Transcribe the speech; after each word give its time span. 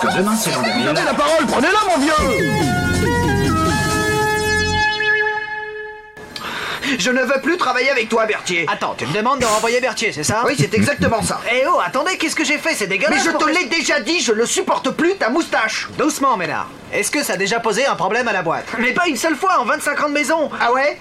que 0.00 0.16
demain 0.16 0.34
c'est 0.36 0.50
l'an 0.52 0.58
Vous 0.62 0.70
2000. 0.72 0.88
avez 0.88 1.04
la 1.04 1.14
parole, 1.14 1.46
prenez-la, 1.46 1.78
mon 1.96 1.98
vieux 2.02 2.12
Je 6.98 7.10
ne 7.10 7.22
veux 7.22 7.40
plus 7.40 7.56
travailler 7.56 7.90
avec 7.90 8.08
toi, 8.08 8.26
Berthier. 8.26 8.66
Attends, 8.70 8.94
tu 8.96 9.06
me 9.06 9.12
demandes 9.12 9.40
de 9.40 9.46
renvoyer 9.46 9.80
Berthier, 9.80 10.12
c'est 10.12 10.22
ça? 10.22 10.42
Oui, 10.46 10.54
c'est 10.58 10.72
exactement 10.74 11.22
ça. 11.22 11.40
Eh 11.52 11.64
oh, 11.66 11.80
attendez, 11.84 12.16
qu'est-ce 12.18 12.36
que 12.36 12.44
j'ai 12.44 12.58
fait? 12.58 12.74
C'est 12.74 12.86
Mais 12.86 12.98
dégueulasse 12.98 13.24
je 13.24 13.30
pour 13.30 13.40
te 13.40 13.50
l'ai 13.50 13.64
déjà 13.66 14.00
dit, 14.00 14.20
je 14.20 14.32
ne 14.32 14.44
supporte 14.44 14.90
plus 14.90 15.16
ta 15.16 15.28
moustache. 15.30 15.88
Doucement, 15.98 16.36
Ménard. 16.36 16.68
Est-ce 16.92 17.10
que 17.10 17.22
ça 17.24 17.32
a 17.32 17.36
déjà 17.36 17.58
posé 17.58 17.86
un 17.86 17.96
problème 17.96 18.28
à 18.28 18.32
la 18.32 18.42
boîte? 18.42 18.66
Mais 18.78 18.92
pas 18.92 19.08
une 19.08 19.16
seule 19.16 19.34
fois 19.34 19.58
en 19.60 19.64
25 19.64 20.04
ans 20.04 20.08
de 20.08 20.14
maison 20.14 20.50
Ah 20.60 20.72
ouais? 20.72 20.98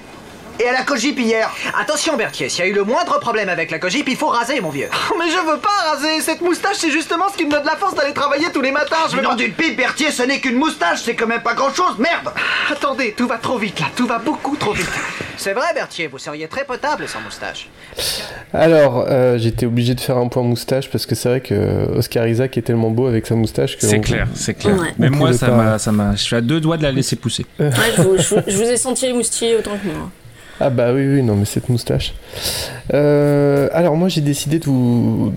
Et 0.60 0.68
à 0.68 0.72
la 0.72 0.84
cogip 0.84 1.20
hier 1.20 1.50
Attention, 1.80 2.16
Berthier, 2.16 2.48
s'il 2.48 2.64
y 2.64 2.68
a 2.68 2.72
eu 2.72 2.74
le 2.74 2.84
moindre 2.84 3.20
problème 3.20 3.50
avec 3.50 3.72
la 3.72 3.80
cogip, 3.80 4.08
il 4.08 4.16
faut 4.16 4.28
raser, 4.28 4.62
mon 4.62 4.70
vieux. 4.70 4.88
Mais 5.18 5.30
je 5.30 5.38
veux 5.52 5.58
pas 5.58 5.92
raser 5.92 6.22
Cette 6.22 6.42
moustache, 6.42 6.76
c'est 6.78 6.92
justement 6.92 7.26
ce 7.32 7.38
qui 7.38 7.46
me 7.46 7.52
donne 7.52 7.66
la 7.66 7.76
force 7.76 7.96
d'aller 7.96 8.14
travailler 8.14 8.46
tous 8.54 8.62
les 8.62 8.72
matins 8.72 8.96
Je 9.10 9.16
veux 9.18 9.22
Nom 9.24 9.30
pas... 9.32 9.36
d'une 9.36 9.52
pipe, 9.52 9.76
Berthier, 9.78 10.12
ce 10.12 10.24
n'est 10.24 10.40
qu'une 10.40 10.56
moustache, 10.58 11.02
c'est 11.04 11.16
quand 11.16 11.28
même 11.28 11.42
pas 11.42 11.54
grand-chose, 11.56 11.98
merde 11.98 12.32
Attendez, 12.72 13.14
tout 13.18 13.28
va 13.28 13.38
trop 13.38 13.58
vite 13.58 13.80
là, 13.80 13.88
tout 13.96 14.06
va 14.08 14.20
beaucoup 14.20 14.56
trop 14.56 14.74
vite 14.74 14.90
C'est 15.38 15.54
vrai, 15.54 15.68
Berthier, 15.74 16.08
vous 16.08 16.20
seriez 16.20 16.48
très 16.48 16.66
potable 16.66 17.08
sans 17.08 17.22
moustache. 17.22 17.68
Alors, 18.54 19.06
euh, 19.10 19.38
j'étais 19.40 19.66
obligé 19.66 19.96
de 19.96 20.00
faire 20.00 20.18
un 20.18 20.28
point 20.28 20.44
moustache 20.44 20.90
parce 20.92 21.06
que 21.08 21.16
c'est 21.16 21.30
vrai 21.30 21.42
que 21.42 21.90
Oscar 21.98 22.28
Isaac 22.28 22.56
est 22.58 22.62
tellement 22.62 22.92
beau 22.92 23.08
avec 23.08 23.26
sa 23.26 23.34
moustache 23.36 23.78
que. 23.78 23.88
C'est 23.88 23.98
on- 23.98 24.02
clair, 24.02 24.28
c'est 24.36 24.54
clair. 24.54 24.76
Ouais. 24.80 24.94
Même 25.00 25.16
moi, 25.16 25.34
ça 25.34 25.48
m'a, 25.50 25.80
ça 25.80 25.92
m'a, 25.92 26.12
je 26.16 26.22
suis 26.22 26.36
à 26.36 26.42
deux 26.42 26.60
doigts 26.62 26.78
de 26.78 26.84
la 26.84 26.92
laisser 26.92 27.16
pousser. 27.16 27.46
Ouais, 27.60 27.72
je, 27.98 28.02
vous, 28.04 28.18
je 28.18 28.36
vous- 28.36 28.42
je 28.48 28.56
vous 28.56 28.64
ai 28.70 28.78
senti 28.78 29.08
les 29.08 29.14
moustillés 29.14 29.56
autant 29.56 29.72
que 29.72 29.88
moi. 29.88 30.10
Ah 30.60 30.70
bah 30.70 30.94
oui, 30.94 31.06
oui, 31.08 31.24
non, 31.24 31.36
mais 31.36 31.46
cette 31.46 31.70
moustache. 31.70 32.14
Euh, 32.94 33.70
alors 33.74 33.96
moi, 33.96 34.08
j'ai 34.10 34.22
décidé 34.22 34.60
de 34.60 34.66
vous, 34.66 35.34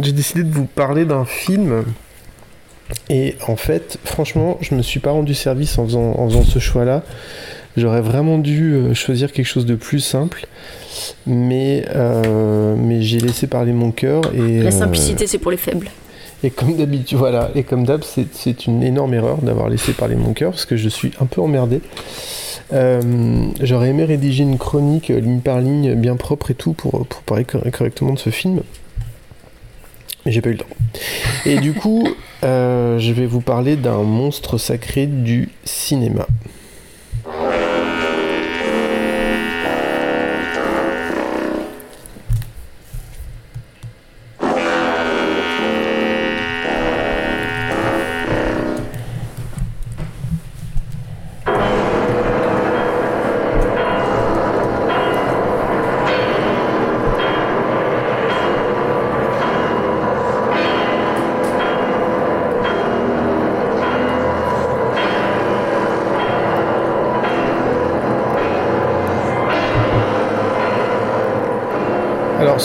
j'ai 0.00 0.12
décidé 0.12 0.42
de 0.42 0.52
vous 0.52 0.66
parler 0.66 1.04
d'un 1.04 1.24
film. 1.24 1.84
Et 3.08 3.36
en 3.46 3.54
fait, 3.54 3.98
franchement, 4.04 4.58
je 4.60 4.74
me 4.74 4.82
suis 4.82 4.98
pas 4.98 5.12
rendu 5.12 5.34
service 5.34 5.78
en 5.78 5.84
faisant, 5.84 6.14
en 6.18 6.28
faisant 6.28 6.42
ce 6.42 6.58
choix-là. 6.58 7.04
J'aurais 7.76 8.00
vraiment 8.00 8.38
dû 8.38 8.72
euh, 8.72 8.94
choisir 8.94 9.32
quelque 9.32 9.46
chose 9.46 9.64
de 9.64 9.76
plus 9.76 10.00
simple, 10.00 10.46
mais 11.26 11.84
euh, 11.94 12.74
mais 12.76 13.00
j'ai 13.00 13.20
laissé 13.20 13.46
parler 13.46 13.72
mon 13.72 13.92
cœur 13.92 14.22
et 14.34 14.60
La 14.62 14.68
euh, 14.68 14.70
simplicité, 14.72 15.28
c'est 15.28 15.38
pour 15.38 15.52
les 15.52 15.56
faibles. 15.56 15.88
Et 16.42 16.50
comme 16.50 16.76
d'habitude, 16.76 17.18
voilà, 17.18 17.50
et 17.54 17.62
comme 17.64 17.84
d'hab, 17.84 18.02
c'est- 18.02 18.66
une 18.66 18.82
énorme 18.82 19.14
erreur 19.14 19.38
d'avoir 19.38 19.68
laissé 19.68 19.92
parler 19.92 20.16
mon 20.16 20.32
cœur 20.32 20.52
parce 20.52 20.64
que 20.64 20.76
je 20.76 20.88
suis 20.88 21.12
un 21.20 21.26
peu 21.26 21.40
emmerdé. 21.40 21.80
Euh, 22.72 23.00
J'aurais 23.60 23.88
aimé 23.88 24.04
rédiger 24.04 24.42
une 24.44 24.56
chronique 24.58 25.10
euh, 25.10 25.20
ligne 25.20 25.40
par 25.40 25.60
ligne, 25.60 25.94
bien 25.94 26.16
propre 26.16 26.50
et 26.52 26.54
tout, 26.54 26.72
pour, 26.72 27.04
parler 27.26 27.44
cor- 27.44 27.62
correctement 27.72 28.12
de 28.14 28.18
ce 28.18 28.30
film. 28.30 28.62
Mais 30.24 30.32
j'ai 30.32 30.40
pas 30.40 30.50
eu 30.50 30.52
le 30.52 30.58
temps. 30.58 30.66
Et 31.46 31.56
du 31.58 31.72
coup, 31.72 32.06
euh, 32.44 32.98
je 32.98 33.12
vais 33.12 33.26
vous 33.26 33.40
parler 33.40 33.76
d'un 33.76 34.02
monstre 34.02 34.56
sacré 34.58 35.06
du 35.06 35.48
cinéma. 35.64 36.26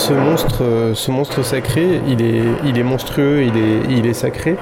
Ce 0.05 0.13
monstre, 0.13 0.63
euh, 0.63 0.93
ce 0.93 1.09
monstre 1.09 1.43
sacré, 1.43 1.99
il 2.07 2.21
est, 2.21 2.43
il 2.63 2.77
est 2.77 2.83
monstrueux, 2.83 3.43
il 3.43 3.57
est, 3.57 3.97
il 3.97 4.05
est 4.05 4.13
sacré. 4.13 4.55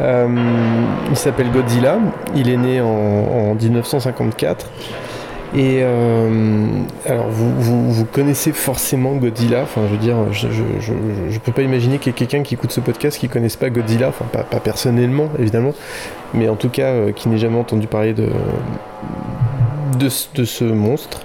Euh, 0.00 0.28
il 1.10 1.16
s'appelle 1.16 1.50
Godzilla. 1.50 1.98
Il 2.36 2.48
est 2.48 2.56
né 2.56 2.80
en, 2.80 2.86
en 2.86 3.54
1954. 3.54 4.70
Et 5.56 5.80
euh, 5.82 6.66
alors 7.04 7.26
vous, 7.28 7.90
vous, 7.90 8.04
connaissez 8.04 8.52
forcément 8.52 9.16
Godzilla. 9.16 9.62
Enfin, 9.62 9.80
je 9.88 9.92
veux 9.92 9.98
dire, 9.98 10.16
je, 10.30 10.46
je, 10.48 11.38
peux 11.40 11.50
pas 11.50 11.62
imaginer 11.62 11.98
qu'il 11.98 12.12
y 12.12 12.14
ait 12.14 12.18
quelqu'un 12.18 12.44
qui 12.44 12.54
écoute 12.54 12.70
ce 12.70 12.78
podcast 12.78 13.18
qui 13.18 13.28
connaisse 13.28 13.56
pas 13.56 13.68
Godzilla. 13.68 14.08
Enfin, 14.08 14.26
pas, 14.26 14.60
personnellement, 14.60 15.28
évidemment, 15.40 15.74
mais 16.32 16.48
en 16.48 16.54
tout 16.54 16.68
cas 16.68 17.10
qui 17.16 17.28
n'ait 17.28 17.38
jamais 17.38 17.58
entendu 17.58 17.88
parler 17.88 18.14
de 18.14 18.28
de, 19.98 20.08
de 20.34 20.44
ce 20.44 20.64
monstre. 20.64 21.22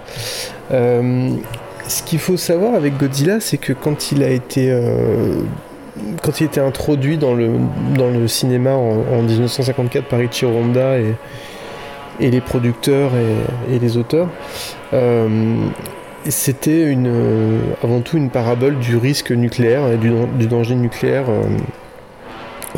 Ce 1.87 2.03
qu'il 2.03 2.19
faut 2.19 2.37
savoir 2.37 2.73
avec 2.75 2.97
Godzilla, 2.97 3.39
c'est 3.39 3.57
que 3.57 3.73
quand 3.73 4.11
il 4.11 4.23
a 4.23 4.29
été, 4.29 4.71
euh, 4.71 5.33
quand 6.23 6.41
il 6.41 6.49
introduit 6.59 7.17
dans 7.17 7.33
le, 7.33 7.49
dans 7.97 8.09
le 8.09 8.27
cinéma 8.27 8.71
en, 8.73 9.03
en 9.13 9.21
1954 9.21 10.05
par 10.07 10.21
Ichiro 10.21 10.51
Honda 10.51 10.97
et, 10.97 11.13
et 12.19 12.31
les 12.31 12.41
producteurs 12.41 13.11
et, 13.71 13.77
les 13.79 13.97
auteurs, 13.97 14.29
euh, 14.93 15.27
c'était 16.27 16.83
une, 16.89 17.07
euh, 17.07 17.59
avant 17.83 18.01
tout 18.01 18.17
une 18.17 18.29
parabole 18.29 18.79
du 18.79 18.97
risque 18.97 19.31
nucléaire 19.31 19.87
et 19.91 19.97
du, 19.97 20.09
dan- 20.09 20.27
du 20.37 20.47
danger 20.47 20.75
nucléaire 20.75 21.25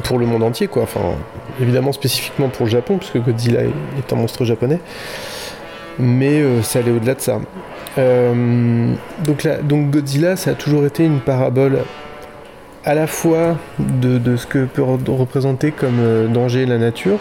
pour 0.04 0.20
le 0.20 0.26
monde 0.26 0.44
entier. 0.44 0.68
Quoi. 0.68 0.84
Enfin, 0.84 1.00
évidemment 1.62 1.92
spécifiquement 1.94 2.50
pour 2.50 2.66
le 2.66 2.72
Japon, 2.72 2.98
puisque 2.98 3.20
Godzilla 3.24 3.62
est, 3.62 3.68
est 4.00 4.12
un 4.12 4.16
monstre 4.18 4.44
japonais. 4.44 4.80
Mais 6.00 6.44
ça 6.62 6.80
allait 6.80 6.92
au-delà 6.92 7.16
de 7.16 7.22
ça. 7.22 7.40
Euh, 7.98 8.94
donc, 9.26 9.44
là, 9.44 9.58
donc 9.58 9.90
Godzilla, 9.92 10.36
ça 10.36 10.52
a 10.52 10.54
toujours 10.54 10.86
été 10.86 11.04
une 11.04 11.20
parabole 11.20 11.80
à 12.86 12.94
la 12.94 13.08
fois 13.08 13.58
de, 13.80 14.18
de 14.18 14.38
ce 14.38 14.46
que 14.46 14.66
peut 14.66 14.82
re- 14.84 15.10
représenter 15.10 15.72
comme 15.72 16.00
euh, 16.00 16.28
danger 16.28 16.66
la 16.66 16.78
nature, 16.78 17.20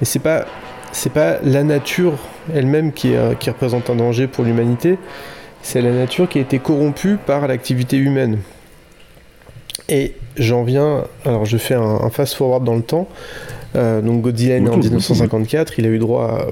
mais 0.00 0.06
c'est 0.06 0.20
pas 0.20 0.46
c'est 0.92 1.12
pas 1.12 1.38
la 1.42 1.64
nature 1.64 2.12
elle-même 2.54 2.92
qui, 2.92 3.12
est, 3.14 3.38
qui 3.40 3.50
représente 3.50 3.90
un 3.90 3.96
danger 3.96 4.28
pour 4.28 4.44
l'humanité, 4.44 4.96
c'est 5.60 5.82
la 5.82 5.90
nature 5.90 6.28
qui 6.28 6.38
a 6.38 6.42
été 6.42 6.60
corrompue 6.60 7.16
par 7.16 7.48
l'activité 7.48 7.96
humaine. 7.96 8.38
Et 9.88 10.14
j'en 10.36 10.62
viens, 10.62 11.04
alors 11.24 11.44
je 11.46 11.56
fais 11.58 11.74
un, 11.74 11.82
un 11.82 12.10
fast-forward 12.10 12.62
dans 12.64 12.76
le 12.76 12.82
temps. 12.82 13.08
Euh, 13.74 14.00
donc 14.00 14.22
Godzilla 14.22 14.56
est 14.56 14.60
né 14.60 14.70
en 14.70 14.76
1954, 14.76 15.78
il 15.80 15.86
a 15.86 15.88
eu 15.88 15.98
droit 15.98 16.24
à 16.24 16.46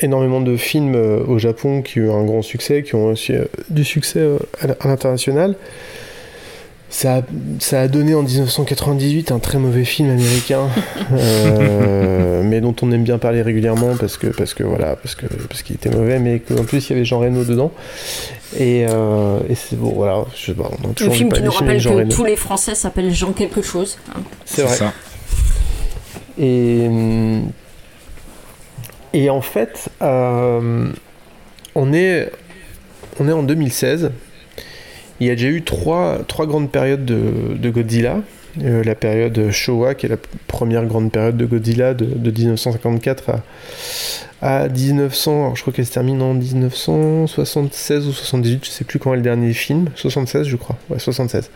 énormément 0.00 0.40
de 0.40 0.56
films 0.56 0.94
euh, 0.94 1.20
au 1.26 1.38
Japon 1.38 1.82
qui 1.82 2.00
ont 2.00 2.04
eu 2.04 2.10
un 2.10 2.24
grand 2.24 2.42
succès, 2.42 2.82
qui 2.82 2.94
ont 2.94 3.06
aussi 3.06 3.32
euh, 3.34 3.44
du 3.70 3.84
succès 3.84 4.20
euh, 4.20 4.38
à 4.60 4.88
l'international. 4.88 5.54
Ça 6.90 7.16
a, 7.16 7.22
ça 7.58 7.82
a 7.82 7.88
donné 7.88 8.14
en 8.14 8.22
1998 8.22 9.30
un 9.30 9.38
très 9.40 9.58
mauvais 9.58 9.84
film 9.84 10.08
américain, 10.08 10.68
euh, 11.12 12.42
mais 12.42 12.62
dont 12.62 12.74
on 12.80 12.90
aime 12.92 13.02
bien 13.04 13.18
parler 13.18 13.42
régulièrement 13.42 13.94
parce 14.00 14.16
que 14.16 14.28
parce 14.28 14.54
que 14.54 14.62
voilà 14.62 14.96
parce 14.96 15.14
que 15.14 15.26
parce 15.26 15.62
qu'il 15.62 15.76
était 15.76 15.90
mauvais, 15.90 16.18
mais 16.18 16.40
qu'en 16.40 16.64
plus 16.64 16.88
il 16.88 16.92
y 16.94 16.96
avait 16.96 17.04
Jean 17.04 17.18
Reno 17.18 17.44
dedans. 17.44 17.72
Et, 18.58 18.86
euh, 18.88 19.38
et 19.50 19.54
c'est 19.54 19.76
bon 19.76 19.90
voilà, 19.92 20.24
je 20.34 20.46
sais 20.46 20.54
pas, 20.54 20.70
on 20.82 20.88
a 20.88 20.92
Le 21.04 21.10
film 21.10 21.28
pas 21.28 21.36
qui 21.36 21.42
nous 21.42 21.50
rappelle 21.50 21.78
Jean 21.78 21.90
que 21.90 21.96
Reno. 21.96 22.10
tous 22.10 22.24
les 22.24 22.36
Français 22.36 22.74
s'appellent 22.74 23.12
Jean 23.12 23.32
quelque 23.32 23.60
chose. 23.60 23.98
hein. 24.16 24.20
C'est 24.46 24.62
vrai. 24.62 24.74
ça. 24.74 24.92
Et, 26.40 26.88
et 29.12 29.30
en 29.30 29.40
fait, 29.40 29.90
euh, 30.02 30.92
on, 31.74 31.92
est, 31.92 32.30
on 33.20 33.28
est 33.28 33.32
en 33.32 33.42
2016. 33.42 34.12
Il 35.20 35.26
y 35.26 35.30
a 35.30 35.34
déjà 35.34 35.48
eu 35.48 35.62
trois, 35.62 36.18
grandes 36.40 36.70
périodes 36.70 37.04
de, 37.04 37.54
de 37.56 37.70
Godzilla. 37.70 38.18
Euh, 38.62 38.82
la 38.82 38.94
période 38.94 39.50
Showa, 39.50 39.94
qui 39.94 40.06
est 40.06 40.08
la 40.08 40.16
première 40.46 40.84
grande 40.86 41.12
période 41.12 41.36
de 41.36 41.44
Godzilla 41.46 41.94
de, 41.94 42.04
de 42.06 42.30
1954 42.30 43.30
à, 43.30 43.42
à 44.62 44.68
1900. 44.68 45.30
Alors 45.44 45.56
je 45.56 45.62
crois 45.62 45.72
qu'elle 45.72 45.86
se 45.86 45.92
termine 45.92 46.20
en 46.22 46.34
1976 46.34 48.06
ou 48.06 48.12
78, 48.12 48.64
je 48.64 48.70
sais 48.70 48.84
plus 48.84 48.98
quand 48.98 49.12
est 49.12 49.16
le 49.16 49.22
dernier 49.22 49.52
film. 49.52 49.86
76, 49.94 50.46
je 50.48 50.56
crois. 50.56 50.76
Ouais, 50.90 50.98
76. 50.98 51.50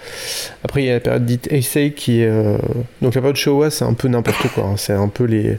Après, 0.65 0.83
il 0.83 0.87
y 0.87 0.91
a 0.91 0.95
la 0.95 1.01
période 1.01 1.25
dite 1.27 1.51
Heisei 1.53 1.93
qui 1.93 2.21
est. 2.21 2.27
euh, 2.29 2.57
Donc, 3.01 3.15
la 3.15 3.21
période 3.21 3.37
Showa, 3.37 3.71
c'est 3.71 3.85
un 3.85 3.95
peu 3.95 4.09
n'importe 4.09 4.47
quoi. 4.55 4.65
hein. 4.65 4.75
C'est 4.77 4.93
un 4.93 5.09
peu 5.09 5.25
les. 5.25 5.59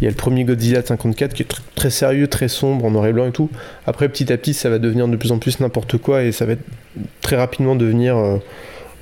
Il 0.00 0.04
y 0.04 0.06
a 0.06 0.10
le 0.10 0.16
premier 0.16 0.44
Godzilla 0.44 0.82
de 0.82 0.86
54 0.86 1.32
qui 1.34 1.42
est 1.42 1.50
tr- 1.50 1.60
très 1.74 1.90
sérieux, 1.90 2.28
très 2.28 2.48
sombre, 2.48 2.84
en 2.84 2.90
noir 2.90 3.06
et 3.06 3.12
blanc 3.12 3.26
et 3.26 3.32
tout. 3.32 3.50
Après, 3.86 4.08
petit 4.08 4.32
à 4.32 4.36
petit, 4.36 4.54
ça 4.54 4.68
va 4.70 4.78
devenir 4.78 5.08
de 5.08 5.16
plus 5.16 5.32
en 5.32 5.38
plus 5.38 5.58
n'importe 5.60 5.96
quoi 5.98 6.22
et 6.22 6.32
ça 6.32 6.44
va 6.46 6.52
être 6.52 6.64
très 7.22 7.36
rapidement 7.36 7.74
devenir. 7.76 8.16
euh, 8.16 8.36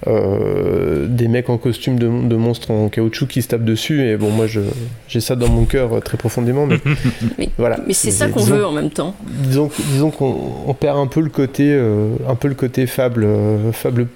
euh, 0.07 1.07
des 1.09 1.29
mecs 1.29 1.49
en 1.49 1.57
costume 1.57 1.99
de, 1.99 2.07
de 2.07 2.37
monstres 2.37 2.71
en 2.71 2.89
caoutchouc 2.89 3.27
qui 3.27 3.43
se 3.43 3.49
tapent 3.49 3.65
dessus 3.65 4.03
et 4.03 4.17
bon 4.17 4.31
moi 4.31 4.47
j'ai 4.47 5.21
ça 5.21 5.35
dans 5.37 5.49
mon 5.49 5.65
cœur 5.65 5.95
euh, 5.95 6.01
très 6.01 6.19
profondément 6.19 6.67
mais 6.67 6.79
Mais, 7.39 7.49
voilà 7.57 7.79
mais 7.87 7.95
c'est 7.95 8.11
ça 8.11 8.29
qu'on 8.29 8.43
veut 8.45 8.67
en 8.67 8.73
même 8.73 8.91
temps. 8.91 9.15
disons, 9.25 9.71
disons 9.93 10.11
qu'on 10.11 10.37
on 10.67 10.75
perd 10.75 10.99
un 10.99 11.07
peu 11.07 11.21
le 11.21 11.31
côté, 11.31 11.73
euh, 11.73 12.09
un 12.29 12.35
peu 12.35 12.49
le 12.49 12.55
côté 12.55 12.87
fable, 12.87 13.25
euh, 13.25 13.73
fable 13.73 14.09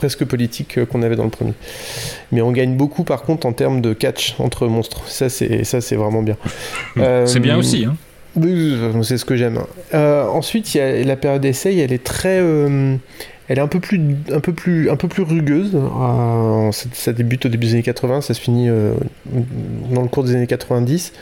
presque 0.00 0.24
politique 0.24 0.78
euh, 0.78 0.86
qu'on 0.86 1.02
avait 1.02 1.16
dans 1.16 1.24
le 1.24 1.30
premier. 1.30 1.52
Mais 2.32 2.40
on 2.40 2.52
gagne 2.52 2.74
beaucoup 2.76 3.04
par 3.04 3.22
contre 3.22 3.46
en 3.46 3.52
termes 3.52 3.80
de 3.80 3.92
catch 3.92 4.34
entre 4.38 4.66
monstres. 4.66 5.02
Ça 5.08 5.28
c'est 5.28 5.62
ça 5.64 5.80
c'est 5.80 5.96
vraiment 5.96 6.22
bien. 6.22 6.36
Euh, 6.96 7.26
C'est 7.26 7.40
bien 7.40 7.56
aussi. 7.58 7.84
Hein. 7.84 7.96
c'est 9.02 9.18
ce 9.18 9.24
que 9.24 9.36
j'aime. 9.36 9.60
Euh, 9.94 10.24
ensuite, 10.26 10.74
il 10.74 10.78
y 10.78 10.80
a 10.80 11.04
la 11.04 11.16
période 11.16 11.42
d'essai, 11.42 11.76
elle 11.76 11.92
est 11.92 12.02
très, 12.02 12.38
euh, 12.40 12.96
elle 13.50 13.58
est 13.58 13.62
un 13.62 13.66
peu 13.66 13.80
plus, 13.80 14.00
un 14.32 14.38
peu 14.38 14.52
plus, 14.52 14.88
un 14.90 14.94
peu 14.94 15.08
plus 15.08 15.24
rugueuse. 15.24 15.72
Euh, 15.74 16.70
ça, 16.92 17.12
débute 17.12 17.46
au 17.46 17.48
début 17.48 17.66
des 17.66 17.72
années 17.72 17.82
80, 17.82 18.20
ça 18.20 18.32
se 18.32 18.40
finit 18.40 18.68
euh, 18.68 18.94
dans 19.92 20.02
le 20.02 20.06
cours 20.08 20.22
des 20.22 20.36
années 20.36 20.46
90. 20.46 21.12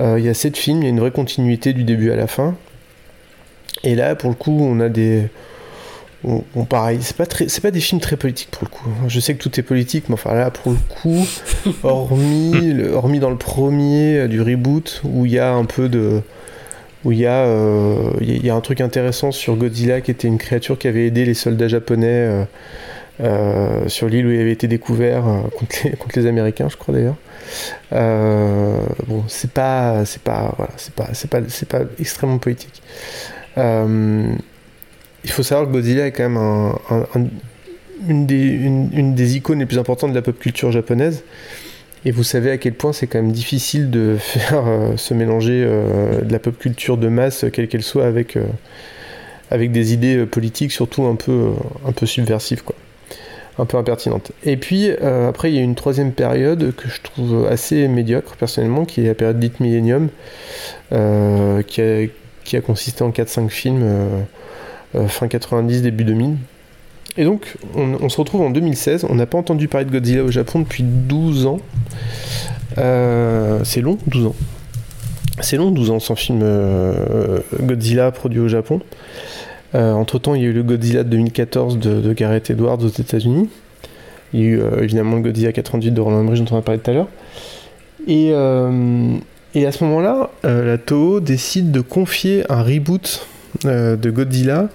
Euh, 0.00 0.20
il 0.20 0.24
y 0.24 0.28
a 0.28 0.34
sept 0.34 0.56
films, 0.56 0.82
il 0.82 0.84
y 0.84 0.86
a 0.86 0.90
une 0.90 1.00
vraie 1.00 1.10
continuité 1.10 1.72
du 1.72 1.82
début 1.82 2.12
à 2.12 2.16
la 2.16 2.28
fin. 2.28 2.54
Et 3.82 3.96
là, 3.96 4.14
pour 4.14 4.30
le 4.30 4.36
coup, 4.36 4.56
on 4.56 4.78
a 4.78 4.88
des, 4.88 5.30
on, 6.22 6.44
on- 6.54 6.64
pareil, 6.64 6.98
c'est 7.00 7.16
pas 7.16 7.26
très, 7.26 7.48
c'est 7.48 7.60
pas 7.60 7.72
des 7.72 7.80
films 7.80 8.00
très 8.00 8.16
politiques 8.16 8.52
pour 8.52 8.62
le 8.62 8.68
coup. 8.68 8.88
Je 9.08 9.18
sais 9.18 9.34
que 9.34 9.42
tout 9.42 9.58
est 9.58 9.64
politique, 9.64 10.04
mais 10.08 10.14
enfin 10.14 10.34
là, 10.34 10.52
pour 10.52 10.70
le 10.70 10.78
coup, 11.02 11.26
hormis, 11.82 12.84
hormis 12.94 13.18
dans 13.18 13.30
le 13.30 13.36
premier 13.36 14.28
du 14.28 14.40
reboot 14.40 15.00
où 15.02 15.26
il 15.26 15.32
y 15.32 15.40
a 15.40 15.52
un 15.52 15.64
peu 15.64 15.88
de, 15.88 16.22
où 17.04 17.12
il 17.12 17.18
y 17.18 17.26
a, 17.26 17.44
euh, 17.44 18.10
y 18.20 18.50
a- 18.50 18.54
un 18.54 18.60
truc 18.60 18.80
intéressant 18.80 19.30
sur 19.30 19.56
Godzilla 19.56 20.00
qui 20.00 20.10
était 20.10 20.28
une 20.28 20.38
créature 20.38 20.78
qui 20.78 20.88
avait 20.88 21.06
aidé 21.06 21.24
les 21.24 21.34
soldats 21.34 21.68
japonais 21.68 22.06
euh, 22.08 22.44
euh, 23.20 23.88
sur 23.88 24.08
l'île 24.08 24.26
où 24.26 24.30
il 24.30 24.40
avait 24.40 24.52
été 24.52 24.68
découvert 24.68 25.24
contre, 25.56 26.18
les, 26.18 26.26
Américains, 26.26 26.68
je 26.68 26.76
crois 26.76 26.94
d'ailleurs. 26.94 27.16
Bon, 29.06 29.24
c'est 29.28 29.50
pas, 29.50 30.04
c'est 30.04 30.22
pas, 30.22 30.54
voilà, 30.56 30.72
c'est 30.76 30.94
pas, 30.94 31.08
c'est 31.12 31.30
pas, 31.30 31.40
c'est 31.48 31.68
pas 31.68 31.80
extrêmement 32.00 32.38
politique. 32.38 32.82
Euh, 33.56 34.32
il 35.24 35.30
faut 35.30 35.42
savoir 35.42 35.66
que 35.66 35.72
Godzilla 35.72 36.06
est 36.06 36.12
quand 36.12 36.28
même 36.28 36.36
un- 36.36 36.78
un- 36.90 37.06
un- 37.20 37.28
une, 38.08 38.26
des, 38.26 38.36
une 38.92 39.14
des 39.14 39.36
icônes 39.36 39.58
les 39.58 39.66
plus 39.66 39.78
importantes 39.78 40.10
de 40.10 40.14
la 40.14 40.22
pop 40.22 40.38
culture 40.38 40.70
japonaise. 40.70 41.24
Et 42.08 42.10
vous 42.10 42.24
savez 42.24 42.50
à 42.50 42.56
quel 42.56 42.72
point 42.72 42.94
c'est 42.94 43.06
quand 43.06 43.18
même 43.18 43.32
difficile 43.32 43.90
de 43.90 44.16
faire 44.18 44.66
euh, 44.66 44.96
se 44.96 45.12
mélanger 45.12 45.62
euh, 45.62 46.22
de 46.22 46.32
la 46.32 46.38
pop 46.38 46.58
culture 46.58 46.96
de 46.96 47.08
masse, 47.08 47.44
quelle 47.52 47.68
qu'elle 47.68 47.82
soit, 47.82 48.06
avec, 48.06 48.38
euh, 48.38 48.46
avec 49.50 49.72
des 49.72 49.92
idées 49.92 50.16
euh, 50.16 50.24
politiques, 50.24 50.72
surtout 50.72 51.04
un 51.04 51.16
peu, 51.16 51.32
euh, 51.32 51.50
un 51.86 51.92
peu 51.92 52.06
subversives, 52.06 52.64
quoi. 52.64 52.74
Un 53.58 53.66
peu 53.66 53.76
impertinentes. 53.76 54.32
Et 54.42 54.56
puis, 54.56 54.88
euh, 54.88 55.28
après, 55.28 55.52
il 55.52 55.56
y 55.56 55.58
a 55.58 55.62
une 55.62 55.74
troisième 55.74 56.12
période 56.12 56.74
que 56.74 56.88
je 56.88 57.02
trouve 57.02 57.46
assez 57.46 57.86
médiocre, 57.88 58.36
personnellement, 58.36 58.86
qui 58.86 59.02
est 59.02 59.08
la 59.08 59.14
période 59.14 59.38
dite 59.38 59.60
Millennium, 59.60 60.08
euh, 60.92 61.60
qui, 61.60 61.82
a, 61.82 62.06
qui 62.42 62.56
a 62.56 62.62
consisté 62.62 63.04
en 63.04 63.10
4-5 63.10 63.50
films 63.50 63.82
euh, 63.82 64.20
euh, 64.94 65.08
fin 65.08 65.28
90, 65.28 65.82
début 65.82 66.04
2000. 66.04 66.36
Et 67.18 67.24
donc, 67.24 67.56
on, 67.74 68.08
se 68.08 68.16
retrouve 68.16 68.42
en 68.42 68.50
2016. 68.50 69.04
On 69.10 69.16
n'a 69.16 69.26
pas 69.26 69.38
entendu 69.38 69.66
parler 69.66 69.84
de 69.84 69.90
Godzilla 69.90 70.22
au 70.22 70.30
Japon 70.30 70.60
depuis 70.60 70.84
12 70.84 71.46
ans. 71.46 71.58
Euh, 72.78 73.58
c'est 73.64 73.80
long, 73.80 73.98
12 74.06 74.26
ans. 74.26 74.36
C'est 75.40 75.56
long, 75.56 75.72
12 75.72 75.90
ans 75.90 75.98
sans 75.98 76.14
film 76.14 76.40
euh, 76.44 77.40
Godzilla 77.60 78.12
produit 78.12 78.38
au 78.38 78.46
Japon. 78.46 78.80
Euh, 79.74 79.92
entre-temps, 79.92 80.36
il 80.36 80.42
y 80.42 80.44
a 80.44 80.48
eu 80.48 80.52
le 80.52 80.62
Godzilla 80.62 81.02
de 81.02 81.08
2014 81.08 81.78
de, 81.80 82.12
Gareth 82.12 82.50
Edwards 82.50 82.78
aux 82.84 82.88
États-Unis. 82.88 83.48
Il 84.32 84.40
y 84.40 84.44
a 84.44 84.46
eu 84.46 84.62
évidemment 84.80 85.16
le 85.16 85.22
Godzilla 85.22 85.52
88 85.52 85.90
de 85.90 86.00
Roland 86.00 86.20
Emmerich 86.20 86.44
dont 86.44 86.54
on 86.54 86.58
a 86.58 86.62
parlé 86.62 86.80
tout 86.80 86.90
à 86.92 86.94
l'heure. 86.94 87.08
Et, 88.06 88.28
et 88.28 89.66
à 89.66 89.72
ce 89.72 89.84
moment-là, 89.84 90.30
la 90.44 90.78
Toho 90.78 91.18
décide 91.18 91.72
de 91.72 91.80
confier 91.80 92.44
un 92.48 92.62
reboot 92.62 93.26
de 93.64 94.10
Godzilla 94.10 94.68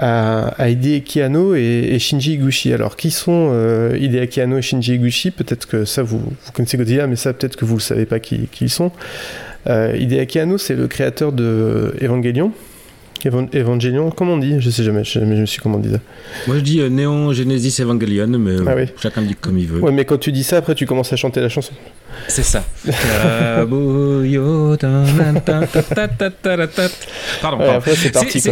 à, 0.00 0.48
à 0.56 0.68
Hideaki 0.70 1.20
et, 1.20 1.98
Shinji 1.98 2.32
Higuchi. 2.32 2.72
Alors, 2.72 2.96
qui 2.96 3.10
sont 3.10 3.50
euh, 3.52 3.96
Hideaki 4.00 4.40
et 4.40 4.62
Shinji 4.62 4.94
Higuchi 4.94 5.30
Peut-être 5.30 5.68
que 5.68 5.84
ça, 5.84 6.02
vous, 6.02 6.18
vous 6.18 6.52
connaissez 6.52 6.78
Godzilla, 6.78 7.06
mais 7.06 7.16
ça, 7.16 7.34
peut-être 7.34 7.56
que 7.56 7.66
vous 7.66 7.76
ne 7.76 7.80
savez 7.80 8.06
pas 8.06 8.18
qui, 8.18 8.48
qui 8.50 8.64
ils 8.64 8.70
sont. 8.70 8.90
Euh, 9.66 9.94
c'est 10.58 10.74
le 10.74 10.88
créateur 10.88 11.32
de 11.32 11.94
Evangelion. 12.00 12.52
Evan- 13.26 13.48
Evangelion, 13.54 14.10
comment 14.10 14.34
on 14.34 14.38
dit? 14.38 14.56
Je 14.60 14.70
sais 14.70 14.82
jamais, 14.82 15.04
je, 15.04 15.20
je 15.20 15.24
me 15.24 15.46
suis 15.46 15.60
comment 15.60 15.76
on 15.76 15.80
dit 15.80 15.90
ça. 15.90 15.98
Moi 16.46 16.56
je 16.56 16.60
dis 16.62 16.80
euh, 16.80 16.88
Néon 16.88 17.32
Genesis 17.32 17.82
Evangelion, 17.82 18.28
mais 18.38 18.52
euh, 18.52 18.64
Ah 18.66 18.74
oui. 18.76 18.84
chacun 19.00 19.22
dit 19.22 19.34
comme 19.34 19.58
il 19.58 19.66
veut. 19.66 19.80
Ouais, 19.80 19.92
mais 19.92 20.04
quand 20.04 20.18
tu 20.18 20.32
dis 20.32 20.44
ça, 20.44 20.58
après 20.58 20.74
tu 20.74 20.86
commences 20.86 21.12
à 21.12 21.16
chanter 21.16 21.40
la 21.40 21.48
chanson. 21.48 21.72
C'est 22.28 22.42
ça. 22.42 22.64
Pardon, 27.40 27.58
Ouais, 27.58 27.68
après 27.68 27.94
c'est 27.94 28.10
parti. 28.10 28.42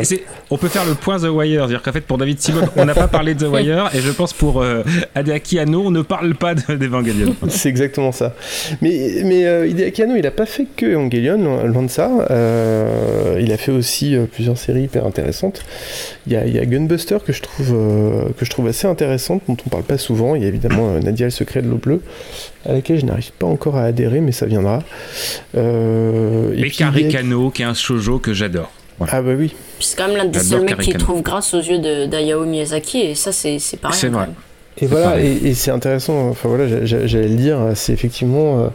On 0.51 0.57
peut 0.57 0.69
faire 0.69 0.85
le 0.85 0.95
point 0.95 1.19
The 1.19 1.25
Wire, 1.25 1.61
c'est-à-dire 1.63 1.83
qu'en 1.83 1.93
fait 1.93 2.01
pour 2.01 2.19
David 2.19 2.41
Simon, 2.41 2.63
on 2.77 2.85
n'a 2.85 2.95
pas 2.95 3.09
parlé 3.09 3.35
de 3.35 3.45
The 3.47 3.51
Wire, 3.51 3.91
et 3.95 4.01
je 4.01 4.11
pense 4.11 4.33
pour 4.33 4.63
euh, 4.63 4.83
Anno, 5.15 5.83
on 5.87 5.91
ne 5.91 6.03
parle 6.03 6.35
pas 6.35 6.55
de- 6.55 6.75
d'Evangelion. 6.77 7.35
C'est 7.49 7.69
exactement 7.69 8.13
ça. 8.13 8.35
Mais, 8.81 9.23
mais 9.25 9.47
euh, 9.47 9.67
Hideaki 9.67 10.03
Anno, 10.03 10.15
il 10.17 10.27
a 10.27 10.31
pas 10.31 10.47
fait 10.47 10.67
que 10.77 10.87
Evangelion, 10.87 11.67
loin 11.67 11.83
de 11.83 11.91
ça. 11.91 12.11
Euh, 12.31 13.39
il 13.41 13.53
a 13.53 13.57
fait 13.57 13.73
aussi 13.73 14.17
plusieurs 14.33 14.58
séries 14.59 14.83
hyper 14.83 15.07
intéressantes. 15.07 15.63
Il 16.27 16.33
y 16.35 16.37
a, 16.37 16.45
il 16.47 16.55
y 16.55 16.59
a 16.59 16.67
Gunbuster 16.67 17.19
que 17.27 17.33
je, 17.33 17.41
trouve, 17.43 17.73
euh, 17.75 18.25
que 18.39 18.45
je 18.45 18.51
trouve 18.51 18.67
assez 18.69 18.87
intéressante, 18.87 19.43
dont 19.49 19.57
on 19.67 19.69
parle 19.71 19.85
pas 19.85 19.97
souvent. 19.99 20.35
Il 20.35 20.43
y 20.43 20.45
a 20.45 20.49
évidemment 20.49 20.91
euh, 20.91 21.01
Nadia 21.01 21.27
le 21.27 21.31
secret 21.31 21.63
de 21.63 21.69
l'eau 21.69 21.77
bleue, 21.79 22.03
à 22.67 22.73
laquelle 22.73 22.99
je 23.01 23.07
n'arrive 23.07 23.33
pas 23.33 23.47
encore 23.47 23.77
à 23.77 23.85
adhérer, 23.85 24.21
mais 24.21 24.33
ça 24.33 24.45
viendra. 24.47 24.83
Euh, 25.57 26.53
et 26.57 26.71
Karikano, 26.71 27.51
qui 27.51 27.63
est 27.63 27.67
un 27.67 27.75
shoujo 27.75 28.19
que 28.19 28.33
j'adore. 28.35 28.71
Voilà. 28.99 29.13
Ah 29.17 29.23
bah 29.23 29.33
oui, 29.39 29.55
c'est 29.79 29.97
quand 29.97 30.09
même 30.09 30.17
l'un 30.17 30.25
des 30.25 30.41
seuls 30.41 30.63
mecs 30.63 30.79
qui 30.79 30.93
trouve 30.93 31.23
grâce 31.23 31.55
aux 31.55 31.61
yeux 31.61 31.79
d'Ayao 32.09 32.45
Miyazaki, 32.45 32.99
et 33.03 33.15
ça, 33.15 33.31
c'est 33.33 33.59
pas 33.81 33.89
rien. 33.89 33.97
C'est 33.97 34.09
vrai. 34.09 34.27
Et 34.81 34.87
voilà, 34.87 35.07
pareil. 35.11 35.39
et, 35.45 35.49
et 35.51 35.55
c'est 35.55 35.71
intéressant, 35.71 36.29
enfin 36.29 36.49
voilà, 36.49 36.67
j'a- 36.69 36.85
j'a- 36.85 37.07
j'allais 37.07 37.29
le 37.29 37.35
dire, 37.37 37.59
c'est 37.75 37.93
effectivement. 37.93 38.71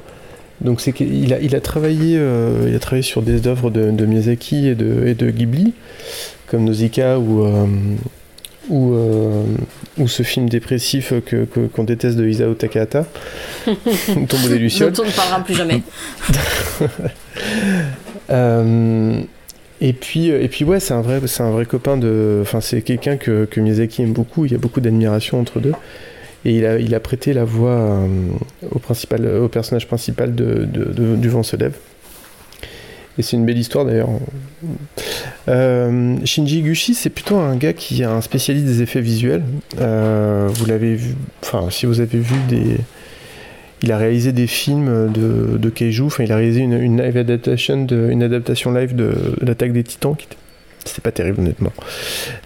Donc 0.64 0.82
c'est 0.82 0.94
qu'il 0.94 1.34
a, 1.34 1.40
il 1.40 1.56
a, 1.56 1.62
travaillé, 1.62 2.16
euh, 2.18 2.66
il 2.68 2.76
a 2.76 2.80
travaillé 2.80 3.04
sur 3.04 3.22
des 3.22 3.48
œuvres 3.48 3.70
de, 3.70 3.92
de 3.92 4.06
Miyazaki 4.06 4.68
et 4.68 4.76
de, 4.76 5.06
et 5.08 5.14
de 5.14 5.30
Ghibli, 5.30 5.74
comme 6.48 6.64
Nausicaa 6.64 7.20
ou, 7.20 7.44
euh, 7.46 7.66
ou, 8.70 8.94
euh, 8.94 9.44
ou 9.98 10.08
ce 10.08 10.24
film 10.24 10.48
dépressif 10.50 11.14
que, 11.26 11.44
que- 11.46 11.68
qu'on 11.68 11.84
déteste 11.84 12.18
de 12.18 12.28
Isao 12.28 12.54
Takahata, 12.54 13.06
Tombeau 13.66 14.48
des 14.48 14.58
Lucioles. 14.58 14.92
Dont 14.94 15.04
on 15.04 15.08
ne 15.08 15.12
parlera 15.12 15.44
plus 15.44 15.56
jamais. 15.56 15.82
Et 19.82 19.92
puis, 19.92 20.28
et 20.30 20.48
puis 20.48 20.64
ouais, 20.64 20.80
c'est 20.80 20.94
un 20.94 21.02
vrai, 21.02 21.20
c'est 21.26 21.44
un 21.44 21.52
vrai 21.52 21.66
copain 21.66 21.98
de, 21.98 22.40
enfin 22.42 22.62
c'est 22.62 22.82
quelqu'un 22.84 23.18
que, 23.18 23.44
que 23.46 23.60
Miyazaki 23.60 24.04
aime 24.04 24.14
beaucoup. 24.14 24.46
Il 24.46 24.52
y 24.54 24.56
a 24.56 24.58
beaucoup 24.58 24.80
d'admiration 24.80 25.40
entre 25.42 25.60
deux. 25.60 25.74
Et 26.46 26.58
il 26.58 26.96
a, 26.96 27.00
prêté 27.00 27.34
la 27.34 27.46
voix 27.46 27.72
euh, 27.72 28.08
au 28.72 28.80
principal, 28.80 29.26
au 29.26 29.48
personnage 29.48 29.88
principal 29.88 30.36
de, 30.36 30.66
du 30.66 31.30
vent 31.30 31.44
se 31.44 31.56
lève. 31.56 31.76
Et 33.18 33.22
c'est 33.22 33.38
une 33.38 33.46
belle 33.46 33.58
histoire 33.58 33.86
d'ailleurs. 33.86 34.10
Euh, 35.48 36.18
Shinji 36.26 36.60
Higuchi, 36.60 36.96
c'est 36.96 37.12
plutôt 37.12 37.38
un 37.38 37.56
gars 37.56 37.74
qui 37.74 38.02
est 38.02 38.06
un 38.06 38.22
spécialiste 38.22 38.66
des 38.66 38.82
effets 38.82 39.02
visuels. 39.02 39.44
Euh, 39.80 40.50
vous 40.52 40.66
l'avez 40.66 40.96
vu, 40.96 41.16
enfin 41.44 41.70
si 41.70 41.86
vous 41.86 42.00
avez 42.00 42.20
vu 42.20 42.36
des, 42.50 42.78
il 43.84 43.92
a 43.92 43.98
réalisé 43.98 44.32
des 44.32 44.48
films 44.48 45.12
de, 45.12 45.58
de 45.58 45.70
Keiju, 45.70 46.04
enfin 46.04 46.24
il 46.24 46.32
a 46.32 46.38
réalisé 46.38 46.62
une, 46.62 46.74
une 46.74 47.02
live 47.02 47.18
adaptation, 47.18 47.86
de, 47.86 48.10
une 48.10 48.24
adaptation 48.24 48.74
live 48.74 48.96
de, 48.96 49.14
de 49.40 49.46
l'attaque 49.46 49.74
des 49.74 49.84
Titans, 49.84 50.16
qui 50.18 50.26
était, 50.26 50.38
c'était 50.86 51.02
pas 51.02 51.12
terrible 51.12 51.40
honnêtement. 51.42 51.74